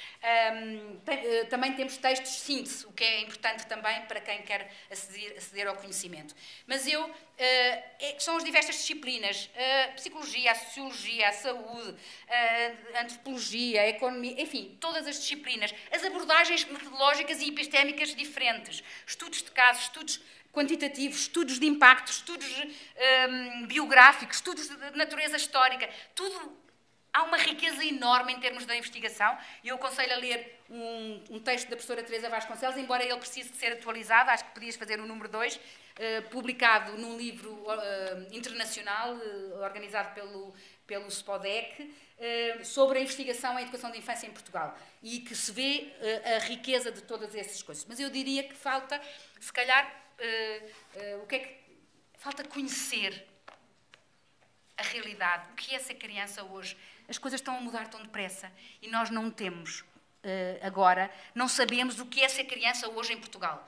Um, 0.53 0.95
uh, 0.95 1.45
também 1.49 1.73
temos 1.73 1.97
textos 1.97 2.31
de 2.31 2.39
síntese, 2.39 2.85
o 2.87 2.91
que 2.91 3.03
é 3.03 3.21
importante 3.21 3.67
também 3.67 4.01
para 4.01 4.19
quem 4.19 4.41
quer 4.41 4.69
aceder, 4.91 5.37
aceder 5.37 5.67
ao 5.67 5.75
conhecimento. 5.75 6.35
Mas 6.65 6.87
eu 6.87 7.09
Uh, 7.37 8.19
são 8.19 8.35
as 8.35 8.43
diversas 8.43 8.77
disciplinas, 8.77 9.47
a 9.55 9.91
psicologia, 9.91 10.51
a 10.51 10.55
sociologia, 10.55 11.29
a 11.29 11.33
saúde, 11.33 11.95
a 12.95 13.01
antropologia, 13.01 13.81
a 13.81 13.89
economia, 13.89 14.41
enfim, 14.41 14.75
todas 14.81 15.05
as 15.05 15.19
disciplinas, 15.19 15.26
as 15.91 16.03
abordagens 16.03 16.65
metodológicas 16.65 17.41
e 17.41 17.49
epistémicas 17.49 18.15
diferentes, 18.15 18.83
estudos 19.05 19.41
de 19.43 19.51
casos, 19.51 19.83
estudos 19.83 20.21
quantitativos, 20.51 21.19
estudos 21.19 21.59
de 21.59 21.67
impacto, 21.67 22.11
estudos 22.11 22.47
um, 23.29 23.67
biográficos, 23.67 24.37
estudos 24.37 24.67
de 24.67 24.97
natureza 24.97 25.37
histórica, 25.37 25.89
tudo 26.15 26.57
há 27.13 27.23
uma 27.23 27.37
riqueza 27.37 27.83
enorme 27.83 28.33
em 28.33 28.39
termos 28.39 28.65
da 28.65 28.75
investigação. 28.75 29.37
E 29.63 29.69
eu 29.69 29.75
aconselho 29.75 30.13
a 30.13 30.17
ler 30.17 30.59
um, 30.69 31.23
um, 31.31 31.39
texto 31.39 31.69
da 31.69 31.75
professora 31.75 32.03
Teresa 32.03 32.29
Vasconcelos, 32.29 32.77
embora 32.77 33.03
ele 33.03 33.15
precise 33.17 33.49
de 33.49 33.57
ser 33.57 33.73
atualizado, 33.73 34.29
acho 34.29 34.45
que 34.45 34.51
podias 34.51 34.75
fazer 34.75 34.99
o 34.99 35.05
número 35.05 35.29
2, 35.29 35.59
eh, 35.99 36.21
publicado 36.21 36.95
num 36.95 37.17
livro 37.17 37.51
uh, 37.53 38.27
internacional 38.31 39.15
uh, 39.15 39.63
organizado 39.63 40.13
pelo, 40.13 40.53
pelo 40.87 41.11
SPODEC, 41.11 41.93
sobre 42.63 42.97
a 42.97 43.01
investigação 43.01 43.59
em 43.59 43.61
educação 43.61 43.91
de 43.91 43.99
infância 43.99 44.25
em 44.25 44.31
Portugal 44.31 44.75
e 45.03 45.19
que 45.19 45.35
se 45.35 45.51
vê 45.51 45.93
a 46.35 46.39
riqueza 46.39 46.91
de 46.91 47.01
todas 47.03 47.35
essas 47.35 47.61
coisas. 47.61 47.85
Mas 47.85 47.99
eu 47.99 48.09
diria 48.09 48.43
que 48.43 48.55
falta, 48.55 48.99
se 49.39 49.53
calhar, 49.53 49.85
o 51.21 51.27
que 51.27 51.35
é 51.35 51.39
que 51.39 51.55
falta 52.17 52.43
conhecer 52.43 53.27
a 54.75 54.81
realidade, 54.81 55.51
o 55.51 55.55
que 55.55 55.75
é 55.75 55.79
ser 55.79 55.95
criança 55.95 56.43
hoje. 56.43 56.75
As 57.07 57.17
coisas 57.19 57.39
estão 57.39 57.55
a 57.55 57.61
mudar 57.61 57.87
tão 57.87 58.01
depressa 58.01 58.51
e 58.81 58.87
nós 58.87 59.11
não 59.11 59.29
temos 59.29 59.83
agora, 60.61 61.11
não 61.35 61.47
sabemos 61.47 61.99
o 61.99 62.05
que 62.07 62.21
é 62.21 62.27
ser 62.27 62.45
criança 62.45 62.89
hoje 62.89 63.13
em 63.13 63.19
Portugal. 63.19 63.67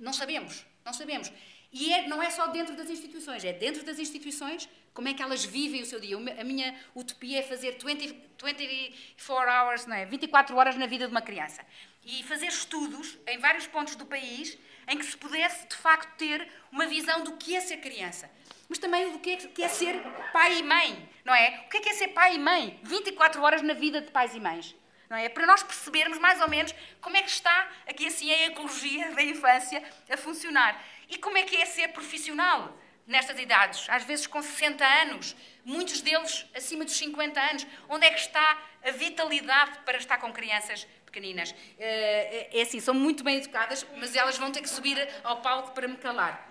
não 0.00 0.12
sabemos. 0.12 0.64
Não 0.84 0.92
sabemos. 0.92 1.30
E 1.72 1.92
é, 1.92 2.08
não 2.08 2.20
é 2.20 2.30
só 2.30 2.48
dentro 2.48 2.74
das 2.74 2.90
instituições, 2.90 3.44
é 3.44 3.52
dentro 3.52 3.84
das 3.84 3.98
instituições 3.98 4.68
como 4.92 5.08
é 5.08 5.14
que 5.14 5.22
elas 5.22 5.44
vivem 5.44 5.82
o 5.82 5.86
seu 5.86 6.00
dia. 6.00 6.16
A 6.16 6.44
minha 6.44 6.74
utopia 6.94 7.38
é 7.38 7.42
fazer 7.42 7.78
20, 7.82 8.14
24 8.42 9.50
hours, 9.50 9.86
não 9.86 9.94
é? 9.94 10.04
24 10.04 10.56
horas 10.56 10.76
na 10.76 10.86
vida 10.86 11.06
de 11.06 11.12
uma 11.12 11.22
criança. 11.22 11.64
E 12.04 12.24
fazer 12.24 12.46
estudos 12.46 13.16
em 13.28 13.38
vários 13.38 13.66
pontos 13.68 13.94
do 13.94 14.04
país 14.04 14.58
em 14.88 14.98
que 14.98 15.04
se 15.04 15.16
pudesse, 15.16 15.68
de 15.68 15.76
facto, 15.76 16.16
ter 16.16 16.48
uma 16.72 16.86
visão 16.86 17.22
do 17.22 17.36
que 17.36 17.54
é 17.54 17.60
ser 17.60 17.76
criança. 17.76 18.28
mas 18.68 18.78
também 18.78 19.12
do 19.12 19.18
que 19.20 19.62
é, 19.62 19.68
ser 19.68 20.00
pai 20.32 20.58
e 20.58 20.62
mãe, 20.62 21.08
não 21.24 21.34
é? 21.34 21.64
O 21.66 21.68
que 21.70 21.76
é, 21.76 21.80
que 21.80 21.88
é 21.88 21.92
ser 21.92 22.08
pai 22.08 22.34
e 22.34 22.38
mãe? 22.38 22.78
24 22.82 23.40
horas 23.42 23.62
na 23.62 23.74
vida 23.74 24.00
de 24.00 24.10
pais 24.10 24.34
e 24.34 24.40
mães. 24.40 24.74
É? 25.10 25.28
Para 25.28 25.44
nós 25.44 25.60
percebermos 25.62 26.18
mais 26.18 26.40
ou 26.40 26.48
menos 26.48 26.72
como 27.00 27.16
é 27.16 27.22
que 27.22 27.30
está 27.30 27.68
aqui 27.88 28.06
assim 28.06 28.30
a 28.30 28.46
ecologia 28.46 29.10
da 29.10 29.22
infância 29.22 29.82
a 30.08 30.16
funcionar. 30.16 30.80
E 31.10 31.18
como 31.18 31.36
é 31.36 31.42
que 31.42 31.56
é 31.56 31.66
ser 31.66 31.88
profissional 31.88 32.76
nestas 33.06 33.38
idades, 33.40 33.86
às 33.88 34.04
vezes 34.04 34.26
com 34.26 34.40
60 34.40 34.84
anos, 34.84 35.34
muitos 35.64 36.00
deles 36.00 36.46
acima 36.54 36.84
dos 36.84 36.96
50 36.96 37.40
anos. 37.40 37.66
Onde 37.88 38.06
é 38.06 38.10
que 38.10 38.20
está 38.20 38.58
a 38.84 38.92
vitalidade 38.92 39.80
para 39.84 39.98
estar 39.98 40.18
com 40.18 40.32
crianças 40.32 40.86
pequeninas? 41.04 41.52
Eh, 41.78 42.48
é 42.52 42.62
assim, 42.62 42.78
são 42.78 42.94
muito 42.94 43.24
bem 43.24 43.38
educadas, 43.38 43.84
mas 43.96 44.14
elas 44.14 44.38
vão 44.38 44.52
ter 44.52 44.62
que 44.62 44.68
subir 44.68 44.96
ao 45.24 45.38
palco 45.38 45.72
para 45.72 45.88
me 45.88 45.96
calar. 45.96 46.48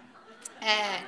Eh, 0.62 1.02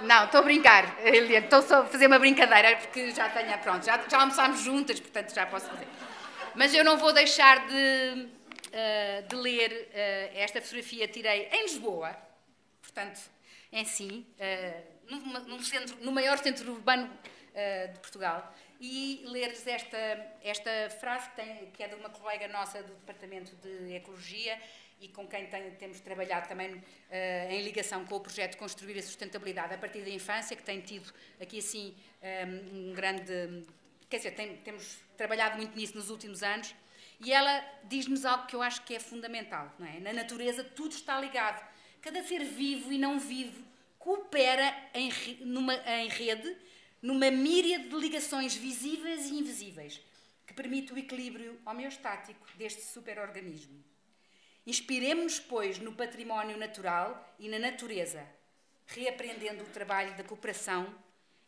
não, 0.00 0.24
estou 0.24 0.40
a 0.40 0.42
brincar, 0.42 0.98
Eliane, 1.04 1.46
estou 1.46 1.62
só 1.62 1.82
a 1.82 1.86
fazer 1.86 2.08
uma 2.08 2.18
brincadeira, 2.18 2.76
porque 2.76 3.12
já 3.12 3.28
tenho, 3.28 3.56
pronto, 3.58 3.86
já, 3.86 4.02
já 4.08 4.20
almoçámos 4.20 4.60
juntas, 4.60 4.98
portanto 4.98 5.32
já 5.32 5.46
posso 5.46 5.66
fazer. 5.66 5.86
Mas 6.56 6.74
eu 6.74 6.84
não 6.84 6.96
vou 6.96 7.12
deixar 7.12 7.66
de, 7.66 8.28
uh, 8.68 9.28
de 9.28 9.36
ler 9.36 9.70
uh, 9.70 10.38
esta 10.38 10.60
fotografia, 10.60 11.08
tirei 11.08 11.48
em 11.52 11.62
Lisboa, 11.62 12.16
portanto, 12.82 13.20
em 13.72 13.84
si, 13.84 14.26
uh, 14.38 15.62
centro, 15.62 15.96
no 16.00 16.12
maior 16.12 16.38
centro 16.38 16.72
urbano 16.72 17.10
de 17.90 17.98
Portugal, 18.00 18.54
e 18.78 19.24
ler-lhes 19.28 19.66
esta, 19.66 19.96
esta 20.42 20.90
frase 21.00 21.30
que, 21.30 21.36
tem, 21.36 21.70
que 21.70 21.82
é 21.82 21.88
de 21.88 21.94
uma 21.94 22.10
colega 22.10 22.46
nossa 22.48 22.82
do 22.82 22.92
Departamento 22.96 23.56
de 23.56 23.94
Ecologia, 23.94 24.60
e 25.00 25.08
com 25.08 25.26
quem 25.26 25.46
tem, 25.46 25.70
temos 25.72 26.00
trabalhado 26.00 26.48
também 26.48 26.74
uh, 26.74 26.82
em 27.50 27.62
ligação 27.62 28.04
com 28.06 28.16
o 28.16 28.20
projeto 28.20 28.56
Construir 28.56 28.98
a 28.98 29.02
Sustentabilidade 29.02 29.74
a 29.74 29.78
partir 29.78 30.00
da 30.00 30.10
infância, 30.10 30.56
que 30.56 30.62
tem 30.62 30.80
tido 30.80 31.12
aqui 31.40 31.58
assim 31.58 31.94
um, 32.22 32.26
eh, 32.26 32.46
um 32.72 32.92
grande. 32.94 33.66
Quer 34.08 34.18
dizer, 34.18 34.30
tem, 34.32 34.56
temos 34.58 34.98
trabalhado 35.16 35.56
muito 35.56 35.76
nisso 35.76 35.96
nos 35.96 36.08
últimos 36.08 36.42
anos. 36.42 36.74
E 37.20 37.32
ela 37.32 37.64
diz-nos 37.84 38.24
algo 38.24 38.46
que 38.46 38.54
eu 38.54 38.62
acho 38.62 38.82
que 38.82 38.94
é 38.94 39.00
fundamental. 39.00 39.74
Não 39.78 39.86
é? 39.86 40.00
Na 40.00 40.12
natureza 40.12 40.62
tudo 40.62 40.92
está 40.92 41.20
ligado. 41.20 41.66
Cada 42.00 42.22
ser 42.22 42.44
vivo 42.44 42.92
e 42.92 42.98
não 42.98 43.18
vivo 43.18 43.64
coopera 43.98 44.72
em, 44.94 45.10
numa, 45.40 45.74
em 45.74 46.08
rede, 46.08 46.56
numa 47.02 47.28
míriade 47.28 47.88
de 47.88 47.96
ligações 47.96 48.54
visíveis 48.54 49.28
e 49.28 49.34
invisíveis, 49.34 50.00
que 50.46 50.54
permite 50.54 50.92
o 50.92 50.98
equilíbrio 50.98 51.60
homeostático 51.66 52.46
deste 52.54 52.82
superorganismo. 52.82 53.82
Inspiremos-nos, 54.64 55.40
pois, 55.40 55.78
no 55.78 55.92
património 55.92 56.56
natural 56.56 57.34
e 57.36 57.48
na 57.48 57.58
natureza, 57.58 58.24
reaprendendo 58.86 59.64
o 59.64 59.68
trabalho 59.68 60.16
da 60.16 60.22
cooperação 60.22 60.94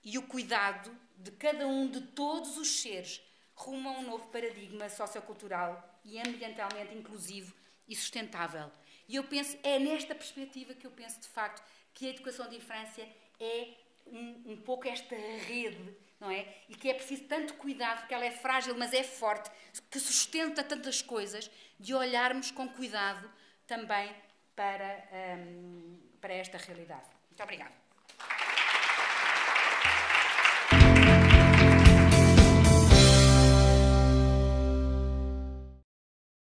e 0.04 0.18
o 0.18 0.22
cuidado 0.22 0.90
de 1.16 1.30
cada 1.32 1.64
um 1.66 1.88
de 1.88 2.00
todos 2.00 2.56
os 2.56 2.80
seres 2.80 3.20
rumo 3.58 3.88
a 3.88 3.92
um 3.92 4.02
novo 4.02 4.28
paradigma 4.28 4.88
sociocultural 4.88 6.00
e 6.04 6.18
ambientalmente 6.18 6.94
inclusivo 6.94 7.54
e 7.86 7.94
sustentável. 7.94 8.70
E 9.08 9.16
eu 9.16 9.24
penso, 9.24 9.58
é 9.62 9.78
nesta 9.78 10.14
perspectiva 10.14 10.74
que 10.74 10.86
eu 10.86 10.90
penso 10.90 11.20
de 11.20 11.28
facto 11.28 11.62
que 11.92 12.06
a 12.06 12.10
educação 12.10 12.48
de 12.48 12.56
infância 12.56 13.08
é 13.40 13.74
um, 14.06 14.52
um 14.52 14.56
pouco 14.56 14.86
esta 14.86 15.14
rede 15.14 15.96
não 16.20 16.30
é? 16.30 16.46
E 16.68 16.74
que 16.74 16.90
é 16.90 16.94
preciso 16.94 17.24
tanto 17.24 17.54
cuidado, 17.54 18.00
porque 18.00 18.14
ela 18.14 18.24
é 18.24 18.30
frágil, 18.30 18.76
mas 18.76 18.92
é 18.92 19.04
forte, 19.04 19.50
que 19.90 20.00
sustenta 20.00 20.64
tantas 20.64 21.00
coisas, 21.00 21.50
de 21.78 21.94
olharmos 21.94 22.50
com 22.50 22.68
cuidado 22.68 23.30
também 23.66 24.12
para, 24.56 25.08
um, 25.38 25.98
para 26.20 26.34
esta 26.34 26.58
realidade. 26.58 27.06
Muito 27.30 27.42
obrigada. 27.42 27.87